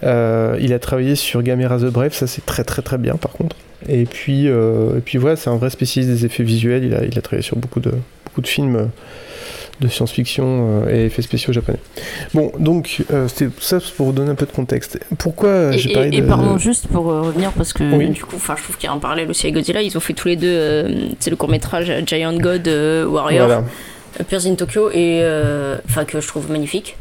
Euh, 0.04 0.56
il 0.60 0.72
a 0.72 0.78
travaillé 0.78 1.14
sur 1.16 1.42
Gamera 1.42 1.78
the 1.78 1.84
Brave, 1.86 2.12
ça 2.12 2.26
c'est 2.26 2.44
très 2.46 2.64
très 2.64 2.82
très 2.82 2.98
bien 2.98 3.14
par 3.16 3.32
contre. 3.32 3.56
Et 3.88 4.04
puis, 4.06 4.48
euh, 4.48 4.98
et 4.98 5.00
puis 5.00 5.18
voilà, 5.18 5.36
c'est 5.36 5.50
un 5.50 5.56
vrai 5.56 5.70
spécialiste 5.70 6.12
des 6.12 6.26
effets 6.26 6.42
visuels, 6.42 6.84
il 6.84 6.94
a, 6.94 7.04
il 7.04 7.16
a 7.18 7.22
travaillé 7.22 7.42
sur 7.42 7.56
beaucoup 7.56 7.80
de, 7.80 7.92
beaucoup 8.24 8.40
de 8.40 8.46
films 8.48 8.76
euh, 8.76 8.84
de 9.80 9.86
science-fiction 9.86 10.88
et 10.90 11.04
effets 11.04 11.22
spéciaux 11.22 11.52
japonais. 11.52 11.78
Bon, 12.34 12.50
donc 12.58 13.02
euh, 13.12 13.28
c'était 13.28 13.48
ça 13.60 13.78
pour 13.96 14.06
vous 14.06 14.12
donner 14.12 14.30
un 14.30 14.34
peu 14.34 14.46
de 14.46 14.50
contexte. 14.50 14.98
Pourquoi 15.18 15.72
Et, 15.72 15.78
j'ai 15.78 15.90
et- 15.90 15.94
parlé 15.94 16.08
et 16.16 16.20
de... 16.20 16.26
pardon, 16.26 16.58
juste 16.58 16.88
pour 16.88 17.08
euh, 17.12 17.22
revenir, 17.22 17.52
parce 17.52 17.72
que 17.72 17.84
Oui. 17.96 18.08
du 18.10 18.24
coup, 18.24 18.36
je 18.40 18.62
trouve 18.62 18.76
qu'il 18.76 18.88
y 18.88 18.90
a 18.90 18.92
un 18.92 18.98
parallèle 18.98 19.30
aussi 19.30 19.46
avec 19.46 19.54
Godzilla. 19.54 19.80
Ils 19.80 19.96
ont 19.96 20.00
fait 20.00 20.14
tous 20.14 20.26
les 20.26 20.36
deux, 20.36 20.48
euh, 20.48 21.08
c'est 21.20 21.30
le 21.30 21.36
court 21.36 21.48
métrage 21.48 21.92
Giant 22.06 22.36
God 22.36 22.66
Warrior, 22.66 23.46
Voilà. 23.46 23.64
Pierce 24.26 24.46
in 24.46 24.56
Tokyo, 24.56 24.90
et 24.92 25.22
enfin 25.88 26.04
que 26.04 26.20
je 26.20 26.26
trouve 26.26 26.50
magnifique. 26.50 26.96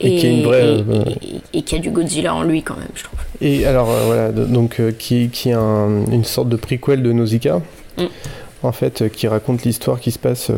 Et 0.00 0.16
qui 0.16 0.26
a 0.26 0.30
une 0.30 0.42
vraie, 0.42 0.62
et- 0.78 0.84
euh, 0.90 1.04
et- 1.54 1.62
qui 1.62 1.74
a 1.74 1.78
du 1.78 1.90
Godzilla 1.90 2.34
en 2.34 2.42
lui 2.42 2.62
quand 2.62 2.76
même, 2.76 2.88
je 2.94 3.04
trouve. 3.04 3.18
Et 3.40 3.64
alors 3.66 3.90
euh, 3.90 4.02
voilà, 4.06 4.30
donc 4.32 4.78
euh, 4.80 4.92
qui, 4.92 5.28
qui 5.30 5.48
est 5.50 5.54
un- 5.54 6.04
une 6.12 6.24
sorte 6.24 6.48
de 6.50 6.56
prequel 6.56 7.02
de 7.02 7.12
Nausicaa, 7.12 7.62
Mm. 7.98 8.04
en 8.62 8.72
fait, 8.72 9.10
qui 9.10 9.26
raconte 9.26 9.62
l'histoire 9.64 9.98
qui 10.00 10.10
se 10.10 10.18
passe, 10.18 10.50
euh, 10.50 10.54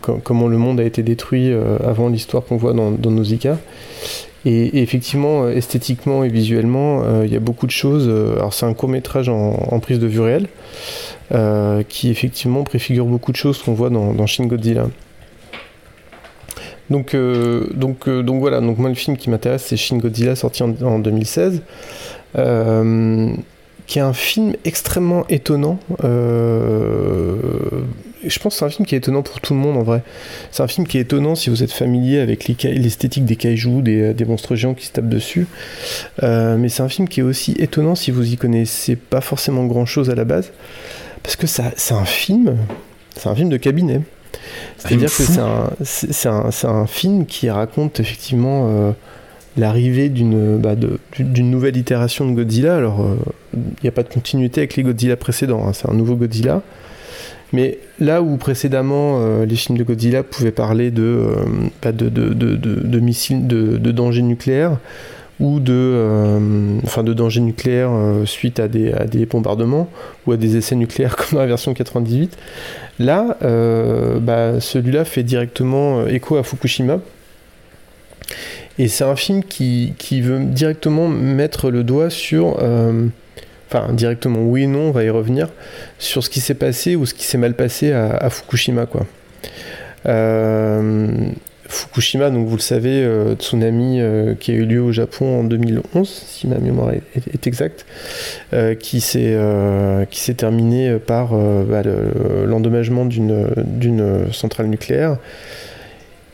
co- 0.00 0.20
comment 0.24 0.48
le 0.48 0.56
monde 0.58 0.80
a 0.80 0.84
été 0.84 1.02
détruit 1.04 1.52
euh, 1.52 1.76
avant 1.86 2.08
l'histoire 2.08 2.44
qu'on 2.44 2.56
voit 2.56 2.72
dans, 2.72 2.90
dans 2.90 3.10
Nausicaa. 3.12 3.58
Et, 4.44 4.50
et 4.78 4.82
effectivement, 4.82 5.48
esthétiquement 5.48 6.24
et 6.24 6.28
visuellement, 6.28 7.02
euh, 7.04 7.22
il 7.26 7.32
y 7.32 7.36
a 7.36 7.40
beaucoup 7.40 7.66
de 7.66 7.70
choses. 7.72 8.08
alors 8.38 8.54
c'est 8.54 8.66
un 8.66 8.72
court 8.74 8.88
métrage 8.88 9.28
en, 9.28 9.52
en 9.70 9.78
prise 9.80 9.98
de 10.00 10.06
vue 10.06 10.20
réelle, 10.20 10.48
qui 11.88 12.10
effectivement 12.10 12.64
préfigure 12.64 13.06
beaucoup 13.06 13.30
de 13.32 13.36
choses 13.36 13.58
qu'on 13.62 13.74
voit 13.74 13.90
dans, 13.90 14.12
dans 14.14 14.26
Shin 14.26 14.46
Godzilla. 14.46 14.88
Donc, 16.90 17.14
euh, 17.14 17.66
donc, 17.72 18.08
euh, 18.08 18.22
donc 18.22 18.40
voilà, 18.40 18.60
donc 18.60 18.78
moi 18.78 18.88
le 18.88 18.96
film 18.96 19.16
qui 19.16 19.30
m'intéresse 19.30 19.64
c'est 19.64 19.76
Shin 19.76 19.98
Godzilla 19.98 20.34
sorti 20.34 20.64
en, 20.64 20.74
en 20.82 20.98
2016, 20.98 21.62
euh, 22.36 23.32
qui 23.86 24.00
est 24.00 24.02
un 24.02 24.12
film 24.12 24.54
extrêmement 24.64 25.24
étonnant. 25.28 25.78
Je 28.22 28.38
pense 28.38 28.52
que 28.52 28.58
c'est 28.58 28.64
un 28.66 28.70
film 28.70 28.84
qui 28.84 28.94
est 28.94 28.98
étonnant 28.98 29.22
pour 29.22 29.40
tout 29.40 29.54
le 29.54 29.60
monde 29.60 29.78
en 29.78 29.82
vrai. 29.82 30.02
C'est 30.50 30.62
un 30.62 30.68
film 30.68 30.86
qui 30.86 30.98
est 30.98 31.02
étonnant 31.02 31.34
si 31.34 31.48
vous 31.48 31.62
êtes 31.62 31.72
familier 31.72 32.18
avec 32.18 32.46
l'esthétique 32.62 33.24
des 33.24 33.36
kaijus, 33.36 33.80
des, 33.80 34.24
monstres 34.26 34.56
géants 34.56 34.74
qui 34.74 34.84
se 34.84 34.92
tapent 34.92 35.08
dessus. 35.08 35.46
Mais 36.20 36.68
c'est 36.68 36.82
un 36.82 36.90
film 36.90 37.08
qui 37.08 37.20
est 37.20 37.22
aussi 37.22 37.52
étonnant 37.58 37.94
si 37.94 38.10
vous 38.10 38.30
y 38.30 38.36
connaissez 38.36 38.94
pas 38.94 39.22
forcément 39.22 39.64
grand 39.64 39.86
chose 39.86 40.10
à 40.10 40.14
la 40.14 40.24
base. 40.24 40.52
Parce 41.22 41.36
que 41.36 41.46
c'est 41.46 41.94
un 41.94 42.04
film, 42.04 42.58
c'est 43.16 43.30
un 43.30 43.34
film 43.34 43.48
de 43.48 43.56
cabinet. 43.56 44.02
C'est-à-dire 44.78 45.08
que 45.08 45.22
c'est 45.84 46.28
un, 46.28 46.50
un, 46.64 46.68
un, 46.68 46.86
film 46.86 47.26
qui 47.26 47.50
raconte 47.50 48.00
effectivement 48.00 48.68
euh, 48.68 48.92
l'arrivée 49.56 50.08
d'une 50.08 50.58
bah, 50.58 50.74
nouvelle 51.18 51.76
itération 51.76 52.28
de 52.28 52.34
Godzilla. 52.34 52.76
Alors, 52.76 53.06
il 53.52 53.58
euh, 53.58 53.62
n'y 53.82 53.88
a 53.88 53.92
pas 53.92 54.02
de 54.02 54.08
continuité 54.08 54.60
avec 54.60 54.76
les 54.76 54.82
Godzilla 54.82 55.16
précédents, 55.16 55.66
hein. 55.66 55.72
c'est 55.72 55.88
un 55.88 55.94
nouveau 55.94 56.16
Godzilla. 56.16 56.62
Mais 57.52 57.78
là 57.98 58.22
où 58.22 58.36
précédemment 58.36 59.18
euh, 59.20 59.44
les 59.44 59.56
films 59.56 59.76
de 59.76 59.82
Godzilla 59.82 60.22
pouvaient 60.22 60.52
parler 60.52 60.90
de, 60.90 61.26
bah, 61.82 61.92
de, 61.92 62.08
de, 62.08 62.32
de, 62.32 63.00
missiles, 63.00 63.46
de, 63.46 63.76
dangers 63.90 64.22
nucléaires, 64.22 64.78
ou 65.40 65.58
de, 65.58 66.78
enfin 66.84 67.02
de 67.02 67.12
dangers 67.12 67.40
nucléaires 67.40 67.90
suite 68.26 68.60
à 68.60 68.68
des, 68.68 69.26
bombardements 69.26 69.88
ou 70.26 70.32
à 70.32 70.36
des 70.36 70.56
essais 70.56 70.76
nucléaires 70.76 71.16
comme 71.16 71.30
dans 71.32 71.40
la 71.40 71.46
version 71.46 71.74
98. 71.74 72.36
Là, 72.98 73.36
bah, 74.20 74.60
celui-là 74.60 75.04
fait 75.04 75.22
directement 75.22 76.06
écho 76.06 76.36
à 76.36 76.42
Fukushima, 76.42 77.00
et 78.80 78.88
c'est 78.88 79.04
un 79.04 79.16
film 79.16 79.44
qui, 79.44 79.92
veut 80.22 80.42
directement 80.44 81.06
mettre 81.06 81.70
le 81.70 81.84
doigt 81.84 82.08
sur. 82.08 82.56
Euh, 82.62 83.08
enfin, 83.68 83.92
directement, 83.92 84.40
oui 84.40 84.62
et 84.62 84.66
non, 84.66 84.88
on 84.88 84.90
va 84.90 85.04
y 85.04 85.10
revenir. 85.10 85.48
Sur 85.98 86.24
ce 86.24 86.30
qui 86.30 86.40
s'est 86.40 86.54
passé 86.54 86.96
ou 86.96 87.04
ce 87.04 87.12
qui 87.12 87.24
s'est 87.24 87.38
mal 87.38 87.54
passé 87.54 87.92
à, 87.92 88.30
Fukushima, 88.30 88.86
quoi. 88.86 89.06
Euh, 90.06 91.28
Fukushima, 91.70 92.30
donc 92.30 92.46
vous 92.46 92.56
le 92.56 92.62
savez, 92.62 93.02
euh, 93.02 93.34
tsunami 93.34 94.00
qui 94.38 94.50
a 94.50 94.54
eu 94.54 94.64
lieu 94.64 94.82
au 94.82 94.92
Japon 94.92 95.40
en 95.40 95.44
2011, 95.44 96.08
si 96.08 96.46
ma 96.46 96.58
mémoire 96.58 96.92
est, 96.92 97.46
exacte, 97.46 97.86
qui 98.78 99.00
s'est 99.00 99.36
qui 100.10 100.20
s'est 100.20 100.34
terminé 100.34 100.98
par 100.98 101.34
bah, 101.34 101.82
l'endommagement 102.44 103.04
d'une 103.04 104.32
centrale 104.32 104.66
nucléaire 104.66 105.16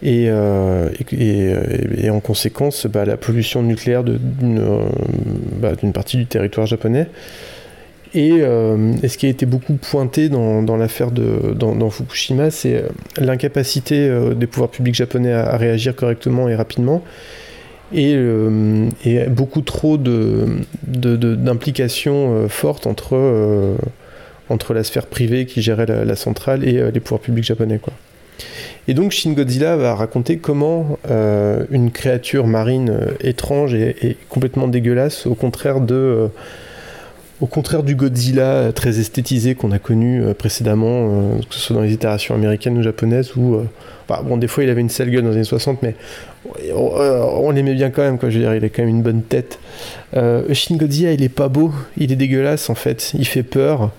euh, 0.04 0.90
et, 1.10 2.10
en 2.10 2.20
conséquence 2.20 2.86
bah, 2.86 3.04
la 3.04 3.16
pollution 3.16 3.62
nucléaire 3.62 4.04
euh, 4.06 4.88
bah, 5.60 5.74
d'une 5.74 5.92
partie 5.92 6.16
du 6.16 6.26
territoire 6.26 6.66
japonais. 6.66 7.08
Euh, 8.16 8.94
et, 9.02 9.08
ce 9.08 9.18
qui 9.18 9.26
a 9.26 9.28
été 9.28 9.46
beaucoup 9.46 9.74
pointé 9.74 10.28
dans, 10.28 10.76
l'affaire 10.76 11.10
de 11.10 11.54
dans, 11.54 11.90
Fukushima, 11.90 12.50
c'est 12.50 12.84
l'incapacité 13.18 14.10
des 14.34 14.46
pouvoirs 14.46 14.70
publics 14.70 14.94
japonais 14.94 15.32
à, 15.32 15.56
réagir 15.56 15.94
correctement 15.94 16.48
et 16.48 16.54
rapidement, 16.54 17.02
et, 17.92 18.16
beaucoup 19.28 19.60
trop 19.60 19.98
d'implications 19.98 22.48
fortes 22.48 22.86
entre, 22.86 23.76
entre 24.48 24.74
la 24.74 24.84
sphère 24.84 25.06
privée 25.06 25.46
qui 25.46 25.62
gérait 25.62 25.86
la, 25.86 26.16
centrale 26.16 26.66
et 26.66 26.90
les 26.90 27.00
pouvoirs 27.00 27.20
publics 27.20 27.44
japonais. 27.44 27.80
Et 28.88 28.94
donc 28.94 29.12
Shin 29.12 29.32
Godzilla 29.32 29.76
va 29.76 29.94
raconter 29.94 30.38
comment 30.38 30.98
euh, 31.10 31.64
une 31.70 31.90
créature 31.90 32.46
marine 32.46 32.90
euh, 32.90 33.10
étrange 33.20 33.74
et, 33.74 34.16
complètement 34.28 34.68
dégueulasse, 34.68 35.26
au 35.26 35.34
contraire 35.34 35.80
de... 35.80 36.28
Euh, 37.40 37.44
au 37.44 37.46
contraire 37.46 37.82
du 37.82 37.94
Godzilla 37.94 38.72
très 38.72 38.98
esthétisé 38.98 39.54
qu'on 39.54 39.72
a 39.72 39.78
connu 39.78 40.22
précédemment, 40.38 41.38
que 41.48 41.54
ce 41.54 41.60
soit 41.60 41.76
dans 41.76 41.82
les 41.82 41.92
itérations 41.92 42.34
américaines 42.34 42.78
ou 42.78 42.82
japonaises, 42.82 43.36
où, 43.36 43.60
bah, 44.08 44.22
bon, 44.24 44.36
des 44.36 44.48
fois 44.48 44.64
il 44.64 44.70
avait 44.70 44.80
une 44.80 44.88
sale 44.88 45.10
gueule 45.10 45.22
dans 45.22 45.30
les 45.30 45.36
années 45.36 45.44
60, 45.44 45.82
mais 45.82 45.94
on, 46.74 47.50
l'aimait 47.50 47.74
bien 47.74 47.90
quand 47.90 48.02
même, 48.02 48.18
quoi. 48.18 48.30
Je 48.30 48.38
veux 48.38 48.44
dire, 48.44 48.54
il 48.54 48.64
a 48.64 48.68
quand 48.68 48.82
même 48.82 48.88
une 48.88 49.02
bonne 49.02 49.22
tête. 49.22 49.58
Shin 50.14 50.76
Godzilla, 50.76 51.12
il 51.12 51.22
est 51.22 51.28
pas 51.28 51.48
beau, 51.48 51.72
il 51.96 52.10
est 52.10 52.16
dégueulasse 52.16 52.70
en 52.70 52.74
fait, 52.74 53.12
il 53.14 53.26
fait 53.26 53.42
peur. 53.42 53.90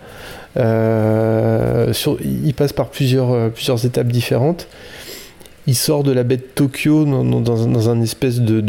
Euh, 0.58 1.94
il 2.24 2.54
passe 2.54 2.74
par 2.74 2.90
plusieurs, 2.90 3.32
euh, 3.32 3.50
plusieurs 3.50 3.86
étapes 3.86 4.08
différentes. 4.08 4.68
Il 5.68 5.76
sort 5.76 6.04
de 6.04 6.12
la 6.12 6.24
baie 6.24 6.38
de 6.38 6.42
Tokyo 6.42 7.06
dans, 7.06 7.90
un 7.90 8.02
espèce 8.02 8.40
de, 8.40 8.64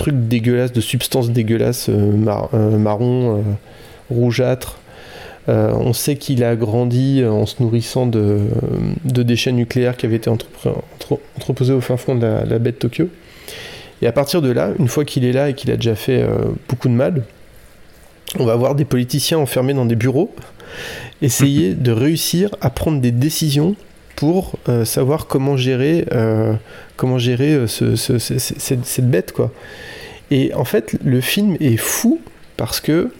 truc 0.00 0.28
dégueulasse, 0.28 0.72
de 0.72 0.80
substance 0.80 1.30
dégueulasse 1.30 1.88
euh, 1.90 2.78
marron, 2.78 3.44
rougeâtre. 4.10 4.78
on 5.46 5.92
sait 5.92 6.16
qu'il 6.16 6.42
a 6.42 6.56
grandi 6.56 7.22
en 7.24 7.44
se 7.46 7.62
nourrissant 7.62 8.06
de, 8.06 8.40
déchets 9.04 9.52
nucléaires 9.52 9.96
qui 9.96 10.06
avaient 10.06 10.16
été 10.16 10.30
entreposés 10.30 11.72
au 11.72 11.80
fin 11.80 11.96
fond 11.96 12.14
de 12.14 12.26
la, 12.26 12.58
baie 12.58 12.72
de 12.72 12.76
Tokyo. 12.76 13.08
Et 14.02 14.06
à 14.06 14.12
partir 14.12 14.40
de 14.40 14.50
là, 14.50 14.70
une 14.78 14.88
fois 14.88 15.04
qu'il 15.04 15.24
est 15.24 15.32
là 15.32 15.50
et 15.50 15.54
qu'il 15.54 15.70
a 15.70 15.76
déjà 15.76 15.94
fait 15.94 16.24
beaucoup 16.68 16.88
de 16.88 16.94
mal, 16.94 17.24
on 18.38 18.44
va 18.44 18.56
voir 18.56 18.74
des 18.74 18.84
politiciens 18.84 19.38
enfermés 19.38 19.74
dans 19.74 19.86
des 19.86 19.96
bureaux 19.96 20.34
essayer 21.22 21.74
de 21.74 21.92
réussir 21.92 22.50
à 22.60 22.70
prendre 22.70 23.00
des 23.00 23.10
décisions 23.10 23.76
pour 24.20 24.58
euh, 24.68 24.84
savoir 24.84 25.26
comment 25.26 25.56
gérer, 25.56 26.04
euh, 26.12 26.52
comment 26.96 27.16
gérer 27.16 27.54
euh, 27.54 27.66
cette, 27.66 29.10
bête 29.10 29.32
quoi. 29.32 29.50
Et 30.30 30.52
en 30.52 30.66
fait, 30.66 30.94
le 31.02 31.22
film 31.22 31.56
est 31.58 31.78
fou 31.78 32.20
parce 32.58 32.80
que, 32.80 33.14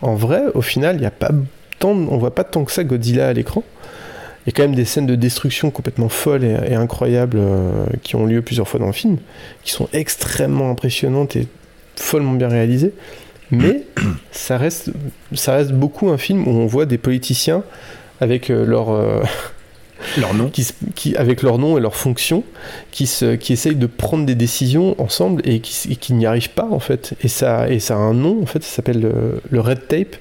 en 0.00 0.14
vrai, 0.14 0.44
au 0.54 0.62
final, 0.62 0.96
il 0.96 1.02
y 1.02 1.06
a 1.06 1.10
pas 1.10 1.32
tant, 1.80 1.90
on 1.90 2.16
voit 2.16 2.34
pas 2.34 2.44
tant 2.44 2.64
que 2.64 2.72
ça 2.72 2.82
Godzilla 2.82 3.28
à 3.28 3.32
l'écran. 3.34 3.62
Il 4.46 4.48
y 4.48 4.50
a 4.50 4.52
quand 4.56 4.62
même 4.62 4.74
des 4.74 4.86
scènes 4.86 5.04
de 5.04 5.16
destruction 5.16 5.70
complètement 5.70 6.08
folles 6.08 6.44
et, 6.44 6.74
incroyables 6.74 7.38
qui 8.02 8.16
ont 8.16 8.24
lieu 8.24 8.40
plusieurs 8.40 8.66
fois 8.66 8.80
dans 8.80 8.86
le 8.86 8.92
film, 8.92 9.18
qui 9.64 9.72
sont 9.72 9.90
extrêmement 9.92 10.70
impressionnantes 10.70 11.36
et 11.36 11.46
follement 11.94 12.32
bien 12.32 12.48
réalisées. 12.48 12.94
Mais 13.50 13.82
ça 14.32 14.56
reste, 14.56 14.92
ça 15.34 15.52
reste 15.52 15.72
beaucoup 15.72 16.08
un 16.08 16.16
film 16.16 16.48
où 16.48 16.52
on 16.52 16.64
voit 16.64 16.86
des 16.86 16.96
politiciens 16.96 17.62
avec 18.22 18.48
leur, 18.48 18.88
leur 20.16 20.34
nom. 20.34 20.50
Qui, 20.94 21.16
avec 21.16 21.42
leur 21.42 21.58
nom 21.58 21.78
et 21.78 21.80
leur 21.80 21.96
fonction, 21.96 22.44
qui, 22.90 23.08
qui 23.40 23.52
essayent 23.52 23.76
de 23.76 23.86
prendre 23.86 24.26
des 24.26 24.34
décisions 24.34 25.00
ensemble 25.00 25.42
et 25.44 25.60
qui, 25.60 25.96
qui 25.96 26.12
n'y 26.12 26.26
arrivent 26.26 26.50
pas 26.50 26.68
en 26.70 26.80
fait. 26.80 27.14
Et 27.22 27.28
ça, 27.28 27.68
et 27.68 27.80
ça 27.80 27.94
a 27.94 27.98
un 27.98 28.14
nom 28.14 28.42
en 28.42 28.46
fait, 28.46 28.62
ça 28.62 28.76
s'appelle 28.76 29.00
le, 29.50 29.60
red 29.60 29.86
tape. 29.88 30.16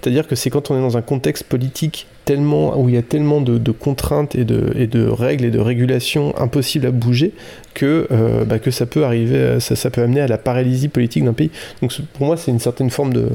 C'est-à-dire 0.00 0.26
que 0.26 0.34
c'est 0.34 0.50
quand 0.50 0.70
on 0.70 0.76
est 0.76 0.80
dans 0.80 0.96
un 0.96 1.02
contexte 1.02 1.44
politique 1.44 2.06
tellement, 2.24 2.78
où 2.78 2.88
il 2.88 2.94
y 2.94 2.98
a 2.98 3.02
tellement 3.02 3.40
de, 3.40 3.72
contraintes 3.72 4.34
et 4.34 4.44
de, 4.44 4.72
et 4.76 4.86
de, 4.86 5.06
règles 5.06 5.44
et 5.44 5.50
de 5.50 5.58
régulations 5.58 6.36
impossibles 6.38 6.86
à 6.86 6.90
bouger 6.90 7.32
que, 7.74 8.06
euh, 8.10 8.44
bah, 8.44 8.58
que 8.58 8.70
ça 8.70 8.86
peut 8.86 9.04
arriver, 9.04 9.58
ça, 9.60 9.74
ça, 9.76 9.90
peut 9.90 10.02
amener 10.02 10.20
à 10.20 10.28
la 10.28 10.38
paralysie 10.38 10.88
politique 10.88 11.24
d'un 11.24 11.32
pays. 11.32 11.50
Donc 11.82 11.92
pour 12.14 12.26
moi, 12.26 12.36
c'est 12.36 12.50
une 12.50 12.60
certaine 12.60 12.90
forme 12.90 13.12
de, 13.12 13.28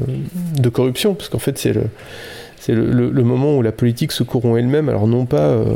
de 0.59 0.69
corruption, 0.69 1.13
parce 1.13 1.29
qu'en 1.29 1.39
fait, 1.39 1.57
c'est 1.57 1.73
le 1.73 1.83
c'est 2.59 2.73
le, 2.73 3.23
moment 3.23 3.57
où 3.57 3.61
la 3.61 3.71
politique 3.71 4.11
se 4.11 4.23
corrompt 4.23 4.57
elle-même, 4.57 4.89
alors 4.89 5.07
non 5.07 5.25
pas, 5.25 5.49
euh, 5.49 5.75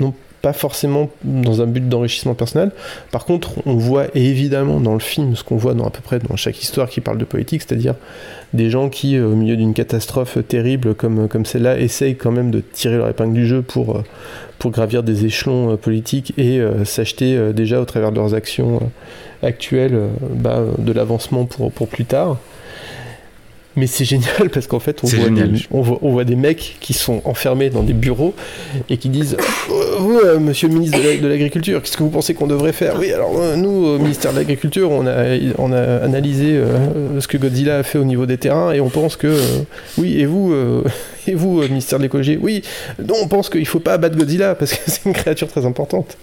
non 0.00 0.14
pas 0.42 0.52
forcément 0.54 1.10
dans 1.22 1.60
un 1.60 1.66
but 1.66 1.86
d'enrichissement 1.86 2.34
personnel. 2.34 2.72
Par 3.10 3.26
contre, 3.26 3.50
on 3.66 3.74
voit 3.74 4.06
évidemment 4.14 4.80
dans 4.80 4.94
le 4.94 5.00
film 5.00 5.36
ce 5.36 5.44
qu'on 5.44 5.56
voit 5.56 5.74
dans 5.74 5.86
à 5.86 5.90
peu 5.90 6.00
près 6.00 6.18
dans 6.18 6.36
chaque 6.36 6.62
histoire 6.62 6.88
qui 6.88 7.02
parle 7.02 7.18
de 7.18 7.26
politique, 7.26 7.62
c'est-à-dire 7.62 7.94
des 8.54 8.70
gens 8.70 8.88
qui, 8.88 9.16
euh, 9.16 9.26
au 9.26 9.34
milieu 9.34 9.56
d'une 9.56 9.74
catastrophe 9.74 10.38
terrible 10.48 10.94
comme, 10.94 11.44
celle-là, 11.44 11.78
essayent 11.78 12.16
quand 12.16 12.32
même 12.32 12.50
de 12.50 12.60
tirer 12.60 12.96
leur 12.96 13.08
épingle 13.08 13.34
du 13.34 13.46
jeu 13.46 13.62
pour, 13.62 13.98
euh, 13.98 14.02
gravir 14.70 15.02
des 15.02 15.24
échelons 15.24 15.76
politiques 15.78 16.34
et 16.36 16.60
s'acheter 16.84 17.50
déjà 17.54 17.80
au 17.80 17.86
travers 17.86 18.12
de 18.12 18.16
leurs 18.16 18.34
actions 18.34 18.78
actuelles 19.42 19.98
bah, 20.34 20.62
de 20.76 20.92
l'avancement 20.92 21.46
pour, 21.46 21.72
pour 21.72 21.88
plus 21.88 22.04
tard. 22.04 22.36
Mais 23.76 23.86
c'est 23.86 24.04
génial 24.04 24.50
parce 24.52 24.66
qu'en 24.66 24.80
fait, 24.80 25.02
on 25.04 25.06
voit, 25.06 25.30
des, 25.30 25.44
on, 25.70 26.10
voit, 26.10 26.24
des, 26.24 26.34
mecs 26.34 26.76
qui 26.80 26.92
sont 26.92 27.22
enfermés 27.24 27.70
dans 27.70 27.82
des 27.82 27.92
bureaux 27.92 28.34
et 28.88 28.96
qui 28.96 29.08
disent 29.08 29.36
euh, 29.70 29.96
Vous, 29.98 30.18
euh, 30.18 30.40
monsieur 30.40 30.66
le 30.66 30.74
ministre 30.74 30.98
de 30.98 31.28
l'Agriculture, 31.28 31.80
qu'est-ce 31.80 31.96
que 31.96 32.02
vous 32.02 32.10
pensez 32.10 32.34
qu'on 32.34 32.48
devrait 32.48 32.72
faire? 32.72 32.96
Oui, 32.98 33.12
alors 33.12 33.32
euh, 33.38 33.54
nous, 33.54 33.70
au 33.70 33.98
ministère 33.98 34.32
de 34.32 34.38
l'Agriculture, 34.38 34.90
on 34.90 35.06
a, 35.06 35.38
on 35.58 35.72
a 35.72 35.98
analysé 35.98 36.60
ce 37.20 37.28
que 37.28 37.36
Godzilla 37.36 37.78
a 37.78 37.82
fait 37.84 37.98
au 37.98 38.04
niveau 38.04 38.26
des 38.26 38.38
terrains 38.38 38.72
et 38.72 38.80
on 38.80 38.88
pense 38.88 39.16
que. 39.16 39.38
oui, 39.98 40.20
et 40.20 40.26
vous, 40.26 40.52
et 41.28 41.34
vous 41.34 41.62
ministère 41.62 41.98
de 41.98 42.04
l'Écologie 42.04 42.38
Oui, 42.42 42.62
non, 42.98 43.14
on 43.22 43.28
pense 43.28 43.48
qu'il 43.50 43.60
ne 43.60 43.66
faut 43.66 43.80
pas 43.80 43.92
abattre 43.92 44.16
Godzilla 44.16 44.56
parce 44.56 44.72
que 44.72 44.78
c'est 44.86 45.04
une 45.04 45.12
créature 45.12 45.46
très 45.46 45.64
importante. 45.64 46.18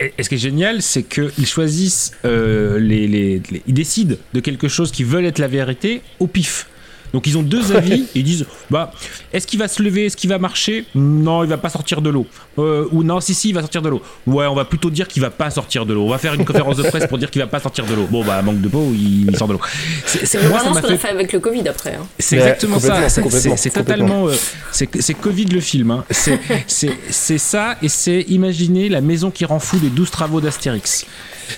Et, 0.00 0.12
ce 0.22 0.28
qui 0.28 0.34
est 0.34 0.38
génial, 0.38 0.82
c'est 0.82 1.02
qu'ils 1.02 1.46
choisissent, 1.46 2.12
les, 2.24 3.08
les, 3.08 3.42
ils 3.66 3.74
décident 3.74 4.16
de 4.34 4.40
quelque 4.40 4.68
chose 4.68 4.92
qui 4.92 5.02
veulent 5.02 5.24
être 5.24 5.38
la 5.38 5.48
vérité 5.48 6.02
au 6.20 6.26
pif. 6.26 6.66
Donc 7.14 7.28
ils 7.28 7.38
ont 7.38 7.42
deux 7.42 7.74
avis. 7.74 8.06
ils 8.14 8.24
disent 8.24 8.44
bah, 8.70 8.92
est-ce 9.32 9.46
qu'il 9.46 9.58
va 9.58 9.68
se 9.68 9.82
lever 9.82 10.06
Est-ce 10.06 10.16
qu'il 10.16 10.28
va 10.28 10.38
marcher? 10.38 10.84
Non, 10.96 11.44
il 11.44 11.48
va 11.48 11.56
pas 11.56 11.70
sortir 11.70 12.02
de 12.02 12.10
l'eau. 12.10 12.26
Euh, 12.58 12.86
ou 12.90 13.04
non, 13.04 13.20
si, 13.20 13.34
si, 13.34 13.50
il 13.50 13.54
va 13.54 13.60
sortir 13.60 13.82
de 13.82 13.88
l'eau. 13.88 14.02
Ouais, 14.26 14.46
on 14.46 14.54
va 14.54 14.64
plutôt 14.64 14.90
dire 14.90 15.06
qu'il 15.06 15.22
va 15.22 15.30
pas 15.30 15.48
sortir 15.50 15.86
de 15.86 15.94
l'eau. 15.94 16.04
On 16.04 16.10
va 16.10 16.18
faire 16.18 16.34
une 16.34 16.44
conférence 16.44 16.76
de 16.76 16.82
presse 16.82 17.06
pour 17.06 17.18
dire 17.18 17.30
qu'il 17.30 17.40
va 17.40 17.46
pas 17.46 17.60
sortir 17.60 17.86
de 17.86 17.94
l'eau. 17.94 18.08
Bon, 18.10 18.24
bah, 18.24 18.42
manque 18.42 18.60
de 18.60 18.68
peau, 18.68 18.92
il, 18.92 19.34
sort 19.36 19.46
de 19.46 19.54
l'eau. 19.54 19.60
C'est 20.06 20.38
vraiment 20.38 20.74
ce 20.74 20.80
qu'on 20.80 20.92
a 20.92 20.98
fait 20.98 21.08
avec 21.08 21.32
le 21.32 21.38
Covid 21.38 21.68
après. 21.68 21.94
Hein. 21.94 22.06
C'est 22.18 22.36
exactement 22.36 22.80
ça. 22.80 23.08
C'est 23.08 23.70
totalement. 23.70 24.26
Euh, 24.26 24.34
c'est 24.72 25.14
Covid 25.14 25.46
le 25.46 25.60
film. 25.60 25.92
Hein. 25.92 26.04
C'est 26.10 27.38
ça, 27.38 27.76
et 27.80 27.88
c'est 27.88 28.22
imaginer 28.22 28.88
la 28.88 29.00
maison 29.00 29.30
qui 29.30 29.44
rend 29.44 29.60
fou 29.60 29.78
des 29.78 29.90
12 29.90 30.10
travaux 30.10 30.40
d'Astérix. 30.40 31.06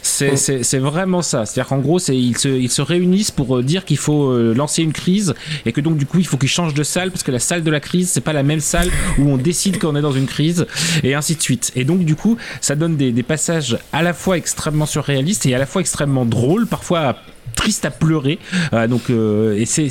C'est 0.02 0.78
vraiment 0.78 1.22
ça. 1.22 1.46
C'est-à-dire 1.46 1.68
qu'en 1.68 1.78
gros, 1.78 1.98
ils 1.98 2.36
se, 2.36 2.48
ils 2.48 2.70
se 2.70 2.82
réunissent 2.82 3.30
pour 3.30 3.58
euh, 3.58 3.62
dire 3.62 3.84
qu'il 3.84 3.98
faut 3.98 4.30
euh, 4.30 4.54
lancer 4.54 4.82
une 4.82 4.92
crise 4.92 5.34
et 5.64 5.72
que 5.72 5.80
donc 5.80 5.96
du 5.96 6.06
coup, 6.06 6.18
il 6.18 6.26
faut 6.26 6.36
qu'ils 6.36 6.48
changent 6.48 6.74
de 6.74 6.82
salle 6.82 7.10
parce 7.10 7.22
que 7.22 7.30
la 7.30 7.38
salle 7.38 7.62
de 7.62 7.70
la 7.70 7.80
crise, 7.80 8.10
c'est 8.10 8.20
pas 8.20 8.32
la 8.32 8.42
même 8.42 8.60
salle 8.60 8.90
où 9.18 9.28
on 9.28 9.36
décide 9.36 9.78
qu'on 9.78 9.96
est 9.96 10.02
dans 10.02 10.12
une 10.12 10.26
crise 10.26 10.66
et 11.02 11.14
ainsi 11.14 11.36
de 11.36 11.42
suite. 11.42 11.72
Et 11.76 11.84
donc 11.84 12.04
du 12.04 12.16
coup, 12.16 12.36
ça 12.60 12.74
donne 12.74 12.96
des, 12.96 13.12
des 13.12 13.22
passages 13.22 13.78
à 13.92 14.02
la 14.02 14.12
fois 14.12 14.36
extrêmement 14.36 14.86
surréalistes 14.86 15.46
et 15.46 15.54
à 15.54 15.58
la 15.58 15.66
fois 15.66 15.80
extrêmement 15.80 16.24
drôles, 16.24 16.66
parfois 16.66 17.16
triste 17.54 17.84
à 17.84 17.90
pleurer. 17.90 18.38
Euh, 18.72 18.86
donc, 18.86 19.10
et 19.10 19.66
c'est, 19.66 19.88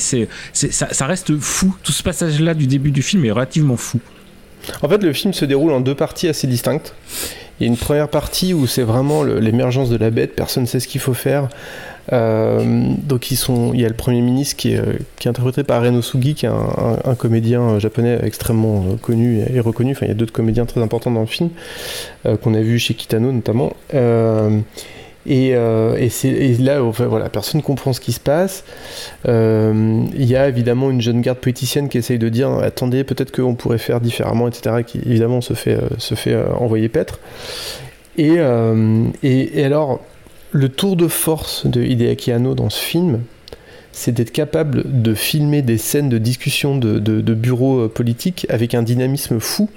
ça, 0.54 0.88
ça, 0.92 1.06
reste 1.08 1.38
fou. 1.40 1.76
Tout 1.84 1.92
ce 1.92 2.04
passage-là 2.04 2.54
du 2.54 2.68
début 2.68 2.92
du 2.92 3.02
film 3.02 3.26
est 3.26 3.32
relativement 3.32 3.78
fou. 3.78 4.00
En 4.82 4.90
fait, 4.90 5.02
le 5.04 5.14
film 5.14 5.34
se 5.34 5.46
déroule 5.46 5.72
en 5.72 5.82
deux 5.82 5.96
parties 5.96 6.28
assez 6.28 6.48
distinctes. 6.48 6.94
Il 7.60 7.66
y 7.66 7.70
a 7.70 7.72
une 7.72 7.78
première 7.78 8.10
partie 8.10 8.54
où 8.54 8.68
c'est 8.68 8.84
vraiment 8.84 9.24
l'émergence 9.24 9.90
de 9.90 9.98
la 9.98 10.10
bête, 10.10 10.36
personne 10.36 10.64
ne 10.64 10.68
sait 10.68 10.80
ce 10.80 10.88
qu'il 10.88 11.02
faut 11.02 11.14
faire. 11.14 11.48
Euh, 12.14 12.94
donc 13.02 13.32
ils 13.32 13.36
sont, 13.36 13.74
il 13.74 13.82
y 13.82 13.86
a 13.86 13.88
le 13.88 13.96
premier 13.96 14.22
ministre 14.22 14.56
qui 14.56 14.74
est, 14.74 14.78
euh, 14.78 14.94
qui 15.18 15.28
est 15.28 15.30
interprété 15.30 15.64
par 15.64 15.82
Ren 15.82 15.96
Osugi, 15.96 16.36
qui 16.36 16.46
est 16.46 16.50
un, 16.50 17.16
comédien 17.16 17.62
euh, 17.62 17.80
japonais 17.80 18.20
extrêmement 18.24 18.96
connu 19.02 19.42
et 19.52 19.60
reconnu. 19.60 19.92
Enfin, 19.92 20.06
il 20.06 20.10
y 20.10 20.12
a 20.12 20.16
d'autres 20.16 20.34
comédiens 20.34 20.66
très 20.66 20.82
importants 20.82 21.12
dans 21.12 21.22
le 21.22 21.26
film 21.26 21.50
qu'on 22.42 22.54
a 22.54 22.62
vu 22.62 22.80
chez 22.80 22.94
Kitano 22.94 23.32
notamment. 23.32 23.74
Et, 25.26 25.56
euh, 25.56 25.98
et, 25.98 26.28
et, 26.28 26.58
là, 26.58 26.84
enfin, 26.84 27.06
voilà, 27.06 27.30
personne 27.30 27.62
ne 27.62 27.66
comprend 27.66 27.94
ce 27.94 28.00
qui 28.00 28.12
se 28.12 28.20
passe. 28.20 28.64
Euh, 29.28 30.04
il 30.14 30.26
y 30.26 30.36
a 30.36 30.48
évidemment 30.48 30.92
une 30.92 31.02
jeune 31.02 31.22
garde 31.22 31.40
politicienne 31.40 31.90
qui 31.90 31.98
essaye 31.98 32.20
de 32.20 32.30
dire 32.30 32.52
attendez, 32.52 33.04
peut-être 33.04 33.32
qu'on 33.36 33.56
pourrait 33.56 33.80
faire 33.80 34.02
différemment, 34.02 34.48
etc. 34.48 34.84
Qui 34.86 35.00
évidemment 35.00 35.42
se 35.42 35.54
fait, 35.54 35.76
euh, 35.76 35.90
se 35.98 36.16
fait 36.16 36.36
envoyer 36.60 36.90
paître. 36.90 37.20
Et, 38.18 38.38
et, 39.24 39.66
alors, 39.66 40.00
le 40.52 40.70
tour 40.70 40.96
de 40.96 41.08
force 41.08 41.66
de 41.66 41.84
Hideaki 41.84 42.32
Anno 42.32 42.56
dans 42.56 42.70
ce 42.70 42.80
film, 42.80 43.22
c'est 43.96 44.12
d'être 44.12 44.34
capable 44.34 44.84
de 45.02 45.14
filmer 45.14 45.62
des 45.62 45.78
scènes 45.78 46.10
de 46.10 46.18
discussion 46.18 46.78
de, 46.78 47.00
de, 47.00 47.34
bureaux 47.34 47.80
euh, 47.80 47.88
politiques 47.88 48.46
avec 48.50 48.76
un 48.76 48.84
dynamisme 48.84 49.40
fou 49.40 49.70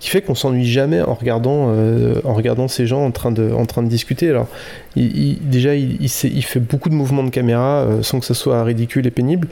qui 0.00 0.08
fait 0.08 0.22
qu'on 0.22 0.34
s'ennuie 0.34 0.66
jamais 0.66 1.02
en 1.02 1.12
regardant, 1.12 1.66
euh, 1.68 2.14
en 2.24 2.32
regardant 2.32 2.66
ces 2.66 2.86
gens 2.86 3.04
en 3.04 3.10
train 3.10 3.30
de, 3.30 3.52
en 3.52 3.66
train 3.66 3.82
de 3.82 3.88
discuter. 3.88 4.30
Alors, 4.30 4.48
il, 4.96 5.38
déjà, 5.42 5.74
il, 5.74 5.98
il, 6.00 6.42
fait 6.44 6.60
beaucoup 6.60 6.88
de 6.88 6.94
mouvements 6.94 7.24
de 7.24 7.28
caméra 7.28 7.82
euh, 7.82 8.02
sans 8.02 8.20
que 8.20 8.26
ce 8.26 8.32
soit 8.32 8.64
ridicule 8.64 9.06
et 9.06 9.10
pénible. 9.10 9.48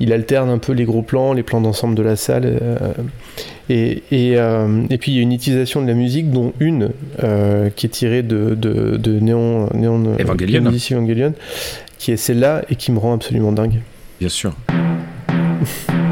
Il 0.00 0.12
alterne 0.12 0.50
un 0.50 0.58
peu 0.58 0.72
les 0.72 0.84
gros 0.84 1.02
plans, 1.02 1.32
les 1.32 1.42
plans 1.42 1.62
d'ensemble 1.62 1.94
de 1.94 2.02
la 2.02 2.16
salle. 2.16 2.60
et, 3.70 4.02
et, 4.12 4.32
et, 4.32 4.98
puis 4.98 5.12
il 5.12 5.14
y 5.16 5.18
a 5.18 5.22
une 5.22 5.32
utilisation 5.32 5.80
de 5.80 5.86
la 5.86 5.94
musique, 5.94 6.30
dont 6.30 6.52
une 6.60 6.90
qui 7.74 7.86
est 7.86 7.90
tirée 7.90 8.22
de, 8.22 8.54
de, 8.54 8.98
de 8.98 9.18
Néon, 9.18 9.70
Néon 9.72 10.14
Evangelion 10.18 11.32
qui 11.98 12.12
est 12.12 12.16
celle-là 12.16 12.62
et 12.68 12.76
qui 12.76 12.92
me 12.92 12.98
rend 12.98 13.14
absolument 13.14 13.52
dingue. 13.52 13.80
Bien 14.20 14.28
sûr. 14.28 14.54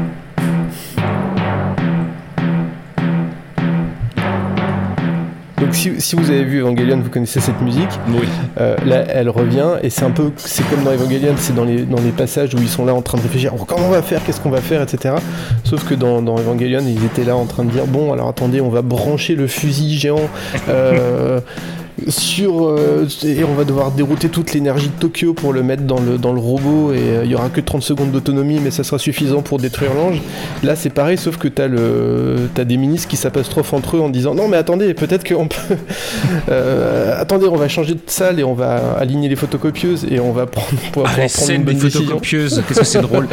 Donc 5.65 5.73
si, 5.73 5.99
si, 5.99 6.15
vous 6.15 6.29
avez 6.29 6.43
vu 6.43 6.59
Evangelion, 6.59 6.99
vous 7.01 7.09
connaissez 7.09 7.39
cette 7.39 7.59
musique. 7.61 7.89
Oui. 8.09 8.27
Euh, 8.59 8.75
là, 8.85 9.05
elle 9.07 9.29
revient 9.29 9.77
et 9.81 9.89
c'est 9.89 10.03
un 10.03 10.11
peu, 10.11 10.31
c'est 10.35 10.67
comme 10.69 10.83
dans 10.83 10.91
Evangelion, 10.91 11.33
c'est 11.37 11.55
dans 11.55 11.63
les, 11.63 11.83
dans 11.83 12.01
les 12.01 12.11
passages 12.11 12.53
où 12.53 12.57
ils 12.59 12.67
sont 12.67 12.85
là 12.85 12.93
en 12.93 13.01
train 13.01 13.17
de 13.17 13.23
réfléchir, 13.23 13.51
oh, 13.57 13.63
comment 13.65 13.87
on 13.87 13.91
va 13.91 14.01
faire, 14.01 14.23
qu'est-ce 14.23 14.41
qu'on 14.41 14.51
va 14.51 14.61
faire, 14.61 14.81
etc. 14.81 15.15
Sauf 15.63 15.83
que 15.87 15.95
dans, 15.95 16.21
dans, 16.21 16.37
Evangelion, 16.37 16.81
ils 16.85 17.03
étaient 17.05 17.23
là 17.23 17.35
en 17.35 17.45
train 17.45 17.63
de 17.63 17.71
dire, 17.71 17.87
bon, 17.87 18.13
alors 18.13 18.27
attendez, 18.27 18.61
on 18.61 18.69
va 18.69 18.81
brancher 18.81 19.35
le 19.35 19.47
fusil 19.47 19.97
géant. 19.97 20.29
Euh, 20.69 21.39
sur 22.07 22.67
euh, 22.67 23.07
et 23.23 23.43
on 23.43 23.53
va 23.53 23.63
devoir 23.63 23.91
dérouter 23.91 24.27
toute 24.29 24.53
l'énergie 24.53 24.89
de 24.89 24.99
Tokyo 24.99 25.33
pour 25.33 25.53
le 25.53 25.63
mettre 25.63 25.83
dans 25.83 25.99
le, 25.99 26.17
dans 26.17 26.33
le 26.33 26.39
robot 26.39 26.91
et 26.91 26.97
euh, 26.97 27.21
il 27.25 27.31
y 27.31 27.35
aura 27.35 27.49
que 27.49 27.61
30 27.61 27.81
secondes 27.81 28.11
d'autonomie 28.11 28.59
mais 28.61 28.71
ça 28.71 28.83
sera 28.83 28.99
suffisant 28.99 29.41
pour 29.41 29.59
détruire 29.59 29.93
l'ange. 29.93 30.21
Là 30.63 30.75
c'est 30.75 30.89
pareil 30.89 31.17
sauf 31.17 31.37
que 31.37 31.47
t'as 31.47 31.67
le 31.67 32.49
as 32.57 32.65
des 32.65 32.77
ministres 32.77 33.07
qui 33.07 33.15
s'apostrophent 33.15 33.73
entre 33.73 33.97
eux 33.97 34.01
en 34.01 34.09
disant 34.09 34.35
non 34.35 34.47
mais 34.47 34.57
attendez 34.57 34.93
peut-être 34.93 35.27
qu'on 35.27 35.47
peut 35.47 35.55
euh, 36.49 37.19
attendez 37.19 37.47
on 37.47 37.55
va 37.55 37.69
changer 37.69 37.93
de 37.93 38.01
salle 38.07 38.39
et 38.39 38.43
on 38.43 38.53
va 38.53 38.95
aligner 38.99 39.29
les 39.29 39.37
photocopieuses 39.37 40.05
et 40.09 40.19
on 40.19 40.33
va 40.33 40.47
prendre 40.47 40.81
pour, 40.91 41.05
ah, 41.07 41.11
prendre 41.11 41.51
une 41.51 41.63
bonne 41.63 41.75
des 41.75 41.89
photocopieuses 41.89 42.61
qu'est-ce 42.67 42.79
que 42.79 42.85
c'est 42.85 43.01
drôle. 43.01 43.27